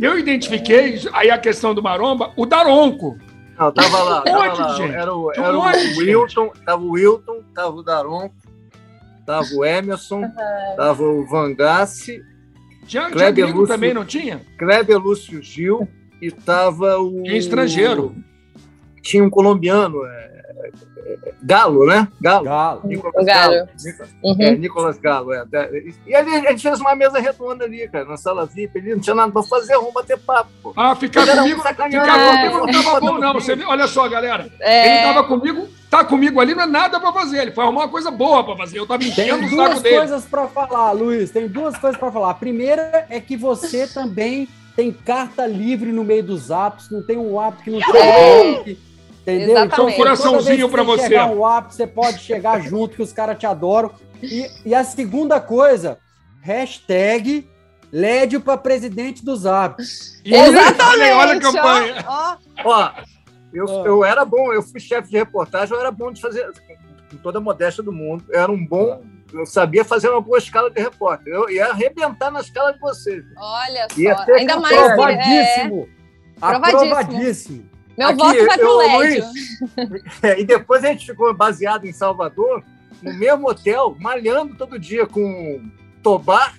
[0.00, 3.16] Eu identifiquei, aí a questão do Maromba, o Daronco.
[3.56, 4.74] Não, tava lá, tava lá.
[4.74, 4.92] Gente.
[4.92, 5.62] Era o, era o
[5.98, 8.34] Wilton, tava o Wilton, tava o Daronco,
[9.24, 10.22] tava o Emerson,
[10.76, 12.20] tava o Vangassi.
[12.88, 14.40] Tinha, Kleber tinha Lúcio, também, não tinha?
[14.58, 15.88] Kleber Lúcio Gil
[16.20, 17.22] e tava o.
[17.22, 18.16] Tinha estrangeiro.
[19.02, 20.32] Tinha um colombiano, é,
[21.42, 22.08] Galo, né?
[22.20, 22.44] Galo.
[22.44, 22.80] Galo.
[22.84, 23.52] Nicolas Galo.
[23.54, 23.68] Galo.
[24.22, 24.36] Uhum.
[24.40, 25.32] É, Nicolas Galo.
[25.32, 25.44] É.
[26.06, 28.78] E ali a gente fez uma mesa redonda ali, cara, na sala VIP.
[28.78, 30.50] Ali não tinha nada pra fazer, vamos bater papo.
[30.62, 30.72] Pô.
[30.76, 33.34] Ah, ficar comigo, ficar comigo não tava bom, não.
[33.34, 33.68] Você viu?
[33.68, 34.48] Olha só, galera.
[34.60, 35.04] É...
[35.04, 37.42] Ele tava comigo, tá comigo ali, não é nada pra fazer.
[37.42, 38.78] Ele foi arrumar uma coisa boa pra fazer.
[38.78, 39.82] Eu tava enchendo o saco dele.
[39.82, 41.30] Tem duas coisas pra falar, Luiz.
[41.30, 42.30] Tem duas coisas pra falar.
[42.30, 47.18] A primeira é que você também tem carta livre no meio dos apps, não tem
[47.18, 48.78] um app que não tem.
[49.22, 49.50] Entendeu?
[49.50, 49.72] Exatamente.
[49.72, 51.04] Então, um coraçãozinho para você.
[51.04, 53.92] chegar um ápice, você pode chegar junto, que os caras te adoram.
[54.22, 55.98] E, e, a segunda coisa,
[56.42, 57.48] hashtag
[57.92, 60.20] Lédio para presidente dos apps.
[60.24, 61.12] Exatamente.
[61.12, 62.04] Olha a campanha.
[62.06, 62.92] Ó, ó.
[63.52, 66.50] eu, eu era bom, eu fui chefe de reportagem, eu era bom de fazer,
[67.10, 69.02] com toda a modéstia do mundo, eu era um bom,
[69.32, 71.32] eu sabia fazer uma boa escala de repórter.
[71.32, 73.24] Eu ia arrebentar na escala de vocês.
[73.36, 74.78] Olha só, ainda mais.
[74.78, 75.88] Aprovadíssimo.
[75.88, 76.02] É...
[76.40, 77.71] Aprovadíssimo.
[77.96, 79.24] Meu Aqui, voto vai pro Lédio.
[80.22, 82.64] É, e depois a gente ficou baseado em Salvador,
[83.00, 85.62] no mesmo hotel, malhando todo dia com
[86.02, 86.58] Tobar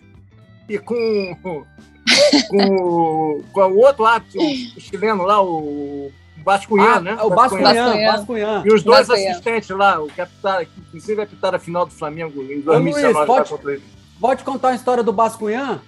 [0.69, 1.36] e com,
[2.49, 4.39] com, com o outro árbitro
[4.79, 7.17] chileno lá, o Bascunhã, ah, né?
[7.21, 8.63] O Bascunhã, Bascunhã.
[8.65, 9.31] E os dois Bascunhã.
[9.31, 13.27] assistentes lá, o que apitaram, que inclusive apitaram a final do Flamengo em 2019.
[13.27, 13.81] Luiz, pode,
[14.19, 15.81] pode contar a história do Bascunhã?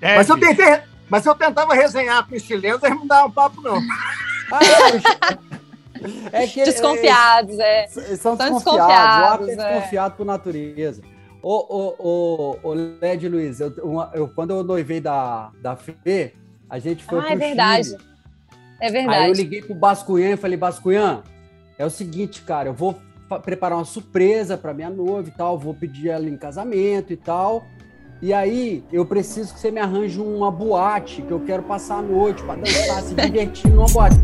[0.00, 3.60] É, mas, eu tentei, mas eu tentava resenhar com os chilenos, eles não davam papo,
[3.62, 3.80] não.
[4.52, 4.60] Ah,
[6.32, 7.86] é que, desconfiados, é.
[7.88, 9.46] São, são desconfiados.
[9.46, 9.48] desconfiados.
[9.48, 11.02] O é desconfiado por natureza.
[11.42, 13.72] Ô, ô, ô, ô Led Luiz, eu,
[14.14, 16.34] eu, quando eu noivei da, da Fê,
[16.70, 17.88] a gente foi ah, pro é verdade.
[17.88, 18.02] Chile.
[18.80, 19.18] É verdade.
[19.18, 21.22] Aí eu liguei pro Bascunhã e falei, Bascunhã,
[21.78, 22.98] é o seguinte, cara, eu vou
[23.42, 27.64] preparar uma surpresa para minha noiva e tal, vou pedir ela em casamento e tal.
[28.24, 32.02] E aí, eu preciso que você me arranje uma boate, que eu quero passar a
[32.02, 34.16] noite para dançar, se divertir numa boate.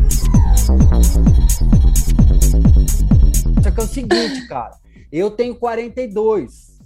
[3.61, 4.71] Só que é o seguinte, cara,
[5.11, 6.79] eu tenho 42,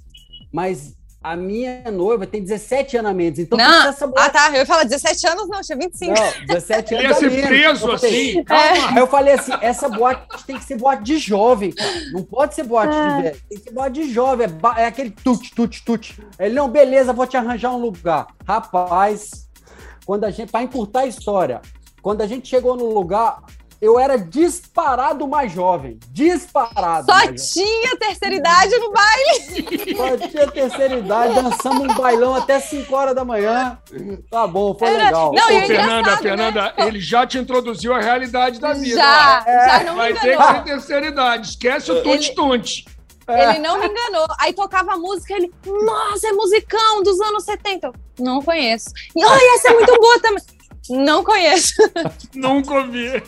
[0.51, 0.93] mas
[1.25, 3.87] a minha noiva tem 17 anos a menos, então não.
[3.87, 4.27] essa boate...
[4.27, 6.13] Ah, tá, eu ia falar 17 anos não, tinha 25.
[6.13, 8.89] Não, 17 anos Ia ser preso assim, calma.
[8.91, 12.53] Aí eu falei assim, essa boate tem que ser boate de jovem, cara, não pode
[12.53, 14.47] ser boate de velho, tem que ser boate de jovem,
[14.77, 16.21] é, é aquele tut, tut, tut.
[16.37, 18.27] Ele, não, beleza, vou te arranjar um lugar.
[18.47, 19.49] Rapaz,
[20.05, 21.59] quando a gente, pra encurtar a história,
[22.03, 23.41] quando a gente chegou no lugar,
[23.85, 25.99] eu era disparado mais jovem.
[26.09, 27.05] Disparado.
[27.11, 29.95] Só tinha terceira idade no baile.
[29.95, 31.35] Só tinha terceira idade.
[31.35, 33.77] Dançamos um bailão até 5 horas da manhã.
[34.31, 35.05] Tá bom, foi era...
[35.05, 35.31] legal.
[35.33, 36.87] Não, Ô, é Fernanda, Fernanda, né?
[36.87, 38.95] ele já te introduziu a realidade da vida.
[38.95, 39.69] Já, é.
[39.69, 41.49] já não Vai ter que ser terceira idade.
[41.49, 42.85] Esquece o tunte-tunte.
[43.27, 43.49] É.
[43.49, 44.25] Ele não me enganou.
[44.39, 47.91] Aí tocava a música, ele, nossa, é musicão dos anos 70.
[48.19, 48.89] Não conheço.
[49.15, 50.43] E, olha, essa é muito boa também.
[50.89, 51.73] Não conheço.
[52.33, 53.23] Nunca ouvi.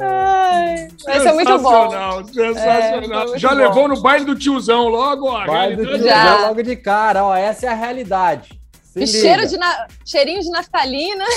[0.00, 2.24] Ai, vai ser muito bom.
[2.24, 5.46] Sensacional, é, Já levou no baile do tiozão logo, ó.
[5.46, 6.46] Baile do tiozão Já.
[6.46, 7.36] logo de cara, ó.
[7.36, 8.58] Essa é a realidade.
[8.82, 9.86] Se cheiro de na...
[10.04, 11.24] cheirinho de naftalina.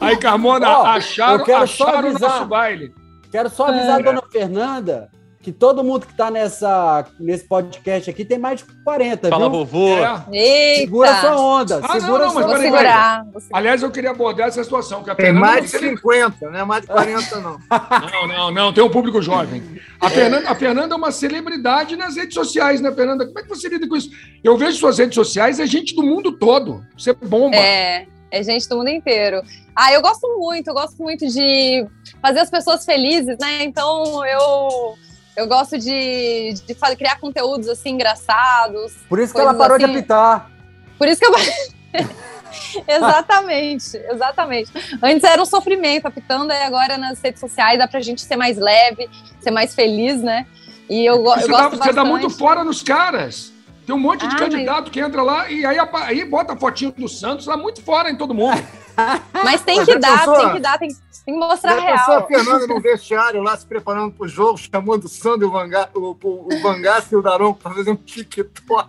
[0.00, 2.94] Aí, Carmona, ó, acharam, acharam o nosso baile.
[3.30, 4.02] Quero só avisar é.
[4.02, 5.08] a dona Fernanda
[5.44, 9.58] que todo mundo que tá nessa, nesse podcast aqui tem mais de 40, Fala, viu?
[9.58, 9.88] vovô.
[10.32, 10.76] É.
[10.76, 11.80] Segura sua onda.
[11.82, 13.26] Ah, segura não, não, mas segurar.
[13.52, 15.04] Aliás, eu queria abordar essa situação.
[15.04, 17.58] Que a tem mais de 50, não é mais de 40, não.
[18.10, 18.72] não, não, não.
[18.72, 19.62] Tem um público jovem.
[20.00, 20.10] A, é.
[20.10, 23.26] Fernanda, a Fernanda é uma celebridade nas redes sociais, né, Fernanda?
[23.26, 24.08] Como é que você lida com isso?
[24.42, 26.82] Eu vejo suas redes sociais, é gente do mundo todo.
[26.96, 27.54] Você bomba.
[27.54, 28.06] É.
[28.30, 29.42] É gente do mundo inteiro.
[29.76, 31.86] Ah, eu gosto muito, eu gosto muito de
[32.22, 33.62] fazer as pessoas felizes, né?
[33.62, 34.96] Então eu
[35.36, 38.92] eu gosto de, de fazer, criar conteúdos assim engraçados.
[39.08, 39.86] Por isso que ela parou assim.
[39.86, 40.50] de apitar.
[40.98, 41.34] Por isso que eu.
[42.86, 44.70] exatamente, exatamente.
[45.02, 48.56] Antes era um sofrimento apitando, e agora nas redes sociais dá pra gente ser mais
[48.56, 49.08] leve,
[49.40, 50.46] ser mais feliz, né?
[50.88, 51.84] E eu, eu você gosto dá, bastante.
[51.84, 53.52] Você dá muito fora nos caras.
[53.86, 54.90] Tem um monte de ah, candidato mas...
[54.90, 58.16] que entra lá e aí, aí bota a fotinho do Santos lá muito fora em
[58.16, 58.62] todo mundo.
[59.32, 62.18] Mas tem que dar, tem que dar, tem, tem que mostrar a real.
[62.18, 65.88] a Fernanda no vestiário lá se preparando para o jogo, chamando o Sandro, o, Vanga,
[65.94, 68.88] o, o, o Vangassi e o Daron para fazer um TikTok.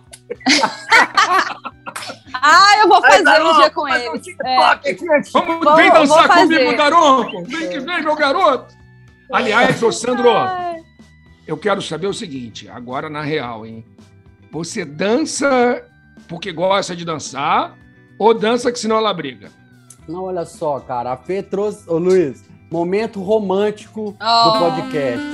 [2.34, 4.08] ah, eu vou fazer Aí, um dia com eles.
[4.08, 4.94] Um TikTok, é.
[5.32, 7.44] Vamos, vamos, vem dançar comigo, Daronco.
[7.44, 8.74] Vem que vem, meu garoto.
[9.32, 10.30] Aliás, ô Sandro,
[11.46, 13.84] eu quero saber o seguinte, agora na real, hein?
[14.52, 15.84] Você dança
[16.28, 17.76] porque gosta de dançar
[18.18, 19.50] ou dança que senão ela briga?
[20.08, 21.12] Não, olha só, cara.
[21.12, 21.88] A Fê trouxe.
[21.90, 24.50] Ô, Luiz, momento romântico oh.
[24.50, 25.26] do podcast.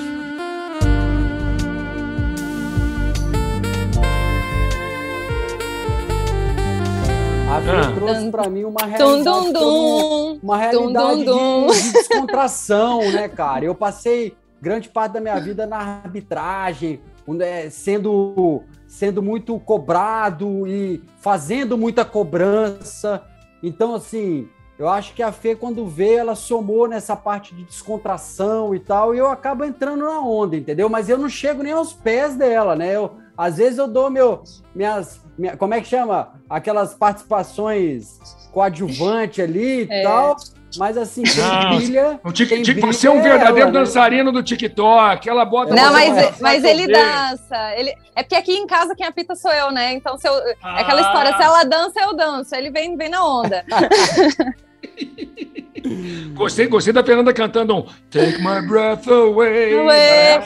[7.51, 7.93] A Fê ah.
[7.95, 13.67] trouxe para mim uma realidade, dum, dum, uma realidade dum, de, de descontração, né, cara?
[13.67, 16.99] Eu passei grande parte da minha vida na arbitragem,
[17.41, 23.23] é, sendo, sendo muito cobrado e fazendo muita cobrança.
[23.63, 24.49] Então, assim,
[24.83, 29.15] eu acho que a Fê, quando veio, ela somou nessa parte de descontração e tal,
[29.15, 30.89] e eu acabo entrando na onda, entendeu?
[30.89, 32.97] Mas eu não chego nem aos pés dela, né?
[32.97, 34.43] Eu, às vezes eu dou meu,
[34.75, 36.33] minhas, minha, como é que chama?
[36.51, 38.19] Aquelas participações
[38.51, 40.03] coadjuvante ali e é.
[40.03, 40.37] tal.
[40.77, 42.21] Mas assim, quem brilha.
[42.25, 43.79] O tic, quem tic, brilha você é um verdadeiro ela, né?
[43.81, 44.33] dançarino né?
[44.33, 45.29] do TikTok.
[45.29, 45.75] Ela bota.
[45.75, 47.75] Não, mas, mas ele dança.
[47.77, 49.93] Ele, é porque aqui em casa quem apita sou eu, né?
[49.93, 50.79] Então, se eu, ah.
[50.79, 52.55] é aquela história: se ela dança, eu danço.
[52.55, 53.65] Ele vem, vem na onda.
[56.35, 59.79] Gostei, gostei da Fernanda cantando um Take My Breath Away.
[59.79, 59.99] away.
[59.99, 60.41] É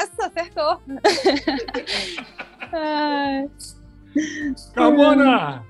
[0.00, 0.80] essa, acertou.
[4.74, 5.64] Carmona,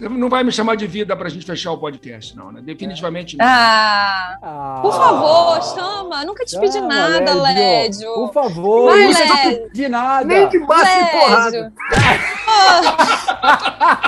[0.00, 2.62] você não vai me chamar de vida para a gente fechar o podcast, não, né?
[2.62, 3.44] Definitivamente não.
[3.46, 4.78] Ah, ah.
[4.80, 6.24] por favor, chama.
[6.24, 7.42] Nunca te pedi nada, Lédio.
[7.42, 8.14] Lédio.
[8.14, 10.24] Por favor, Vai, nunca te pedi nada.
[10.24, 11.72] Nem de baixo porrada.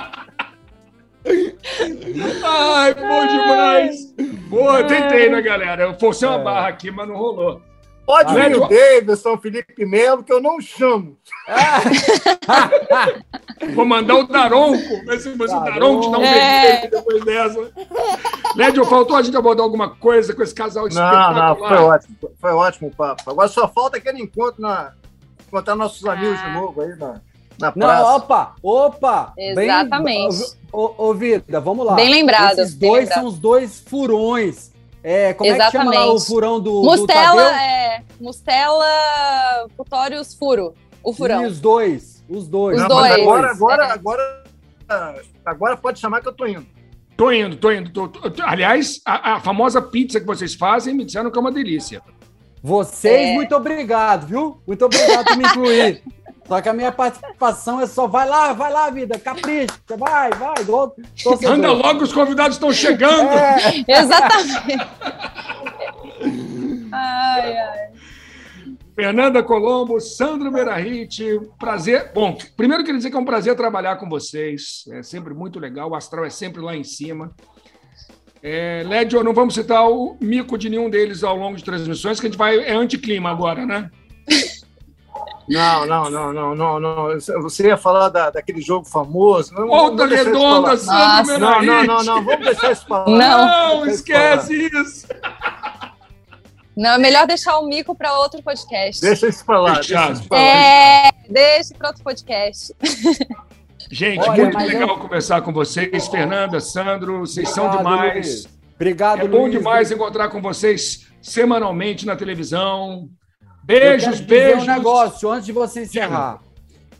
[2.44, 4.12] Ai, bom demais.
[4.48, 5.84] Boa, tentei, né, galera?
[5.84, 6.44] Eu forcei uma é.
[6.44, 7.62] barra aqui, mas não rolou.
[8.04, 11.16] Pode vir o Davidson, Felipe Melo, que eu não chamo.
[13.74, 16.88] Vou mandar o Daronco, ver se o Daronco não é.
[16.88, 17.70] depois dessa.
[18.56, 21.32] Lédio, faltou a gente abordar alguma coisa com esse casal espetacular?
[21.32, 22.16] Não, não, foi ótimo.
[22.40, 23.30] Foi ótimo o papo.
[23.30, 24.92] Agora só falta aquele encontro na...
[25.46, 27.20] Encontrar nossos amigos de novo aí na,
[27.62, 28.02] na praça.
[28.02, 29.32] Não, opa, opa.
[29.38, 30.36] Exatamente.
[30.38, 31.94] Bem, ô, ô, Vida, vamos lá.
[31.94, 32.58] Bem lembrado.
[32.58, 33.18] Esses dois lembrado.
[33.20, 34.70] são os dois furões
[35.02, 35.76] É, como Exatamente.
[35.76, 38.02] é que chama lá o furão do, Mustela, do é.
[38.20, 38.86] Mustela,
[39.76, 40.74] Futórios, Furo.
[41.02, 41.42] O furão.
[41.42, 42.22] E os dois.
[42.28, 42.76] Os dois.
[42.76, 43.90] Os Não, dois, agora, agora, é.
[43.90, 44.44] agora,
[45.44, 46.66] agora pode chamar que eu tô indo.
[47.16, 47.90] Tô indo, tô indo.
[47.90, 51.52] tô- tô- Aliás, a, a famosa pizza que vocês fazem me disseram que é uma
[51.52, 52.00] delícia.
[52.62, 53.34] Vocês, É.
[53.34, 54.62] muito obrigado, viu?
[54.66, 56.02] Muito obrigado por me incluir.
[56.46, 60.54] Só que a minha participação é só vai lá, vai lá, vida, capricha, vai, vai,
[61.22, 61.52] torcedor.
[61.52, 63.30] Anda logo, os convidados estão chegando.
[63.30, 64.88] É, Exatamente.
[66.92, 67.92] ai, ai.
[68.94, 72.10] Fernanda Colombo, Sandro Merahit, prazer.
[72.14, 74.84] Bom, primeiro queria dizer que é um prazer trabalhar com vocês.
[74.90, 77.34] É sempre muito legal, o astral é sempre lá em cima.
[78.42, 82.26] É, Lédio, não vamos citar o mico de nenhum deles ao longo de transmissões, que
[82.26, 82.58] a gente vai.
[82.58, 83.90] É anticlima agora, né?
[85.52, 87.20] Não, não, não, não, não, não.
[87.42, 89.52] Você ia falar da, daquele jogo famoso.
[89.54, 90.76] Não, Volta redonda.
[90.76, 91.38] Sandro.
[91.38, 92.24] Não, não, não, não.
[92.24, 93.04] Vamos deixar isso lá.
[93.06, 93.46] Não.
[93.78, 95.06] Não, esquece isso.
[96.76, 99.00] Não, é melhor deixar o mico para outro podcast.
[99.02, 99.74] Deixa isso pra lá.
[99.74, 100.42] Deixa isso pra lá.
[100.44, 102.74] É, deixa para outro podcast.
[103.90, 106.08] Gente, Olha, muito legal eu- conversar com vocês.
[106.08, 108.14] Fernanda, Sandro, vocês são Obrigado, demais.
[108.14, 108.48] Luiz.
[108.74, 109.52] Obrigado, É bom Luiz.
[109.52, 113.08] demais encontrar com vocês semanalmente na televisão.
[113.62, 114.62] Eu Beijos, dizer beijos.
[114.62, 116.42] um negócio antes de você encerrar.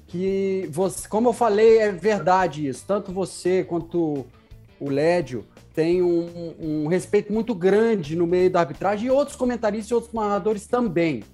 [0.06, 2.84] Que você, como eu falei, é verdade isso.
[2.86, 4.26] Tanto você quanto
[4.78, 5.44] o Lédio
[5.74, 10.12] tem um, um respeito muito grande no meio da arbitragem e outros comentaristas e outros
[10.12, 11.24] narradores também.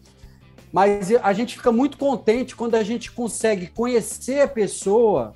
[0.72, 5.34] Mas a gente fica muito contente quando a gente consegue conhecer a pessoa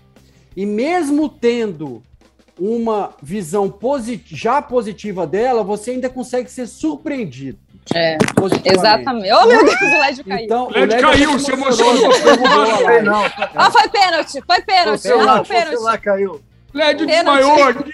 [0.56, 2.02] e mesmo tendo
[2.58, 7.58] uma visão posi- já positiva dela, você ainda consegue ser surpreendido.
[7.94, 8.16] É,
[8.64, 9.32] exatamente.
[9.32, 10.44] Oh, meu Deus, o Lédio caiu.
[10.44, 12.10] Então, O Lédio Lédio caiu, se emocionou.
[13.54, 15.00] Ah, foi pênalti, foi pênalti.
[15.00, 15.76] Sei lá, Ah, pênalti.
[15.82, 16.40] lá, caiu.
[16.72, 17.38] Lédio Pênalti.
[17.42, 17.92] desmaiou aqui.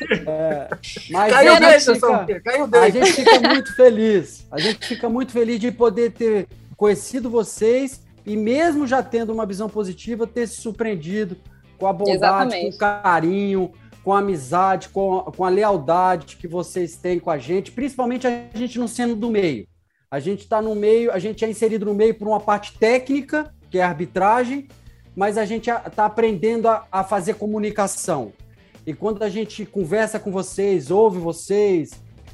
[1.10, 4.46] Mas Caiu a, dele, gente São fica, Caiu a gente fica muito feliz.
[4.52, 9.44] A gente fica muito feliz de poder ter conhecido vocês e mesmo já tendo uma
[9.44, 11.36] visão positiva, ter se surpreendido
[11.76, 12.70] com a bondade, Exatamente.
[12.70, 13.72] com o carinho,
[14.04, 18.26] com a amizade, com a, com a lealdade que vocês têm com a gente, principalmente
[18.28, 19.66] a gente não sendo do meio.
[20.10, 23.52] A gente está no meio, a gente é inserido no meio por uma parte técnica,
[23.70, 24.66] que é a arbitragem,
[25.14, 28.32] mas a gente está aprendendo a, a fazer comunicação.
[28.86, 31.90] E quando a gente conversa com vocês, ouve vocês,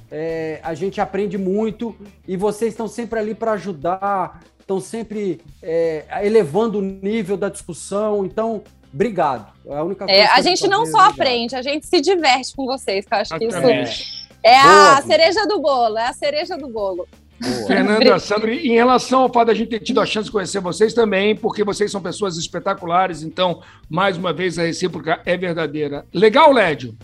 [0.09, 1.97] é, a gente aprende muito
[2.29, 8.25] e vocês estão sempre ali para ajudar, estão sempre é, elevando o nível da discussão.
[8.25, 8.63] Então,
[8.93, 9.53] obrigado.
[9.67, 11.11] É a única coisa É, a eu gente não só obrigado.
[11.11, 14.29] aprende, a gente se diverte com vocês, que eu acho que isso Exatamente.
[14.45, 17.09] é a cereja do bolo, é a cereja do bolo.
[17.45, 17.67] Boa.
[17.67, 20.61] Fernanda, Sandro, e em relação ao fato da gente ter tido a chance de conhecer
[20.61, 26.07] vocês também, porque vocês são pessoas espetaculares, então, mais uma vez, a recíproca é verdadeira.
[26.13, 26.97] Legal, Lédio?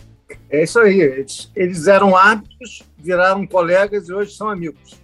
[0.49, 0.99] É isso aí.
[0.99, 4.99] Eles, eles eram árbitros, viraram colegas e hoje são amigos.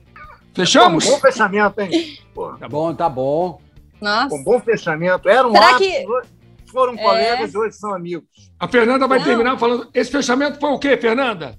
[0.55, 1.05] Fechamos?
[1.05, 2.17] Pô, bom fechamento, hein?
[2.33, 3.61] Pô, Tá bom, tá bom.
[4.01, 4.35] Nossa.
[4.43, 5.27] bom fechamento.
[5.29, 6.27] Eram Será árbitros, que- hoje
[6.71, 6.97] foram É.
[6.97, 8.27] colegas e hoje são amigos.
[8.59, 9.25] A Fernanda vai Não.
[9.25, 9.87] terminar falando.
[9.93, 11.55] Esse fechamento foi o quê, Fernanda?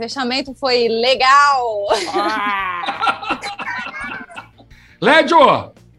[0.00, 1.86] O fechamento foi legal.
[4.98, 5.38] Lédio,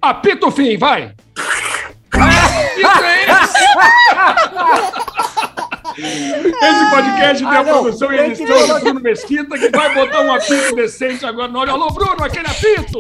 [0.02, 1.14] apita o fim, vai!
[2.16, 3.64] É esse?
[6.66, 9.94] Esse podcast tem Ah, a não, produção e que edição do Bruno Mesquita, que vai
[9.94, 11.72] botar um apito decente agora na hora.
[11.74, 12.98] Alô, Bruno, aquele apito!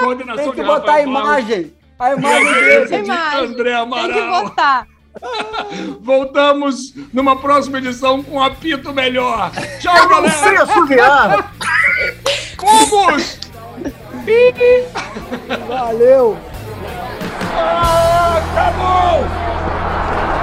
[0.00, 1.72] Coordenação Tem que de botar a imagem.
[1.96, 2.74] A imagem dele.
[2.74, 3.04] André Tem
[3.54, 4.52] que Amaral.
[6.00, 9.50] Voltamos numa próxima edição com um apito melhor.
[9.80, 10.62] Tchau, Sem galera!
[10.62, 11.54] assoviar.
[12.56, 13.38] Vamos!
[15.68, 16.38] Valeu.
[18.50, 19.24] Acabou!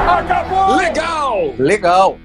[0.07, 0.75] Acabou!
[0.75, 1.53] Legal!
[1.57, 2.17] Legal.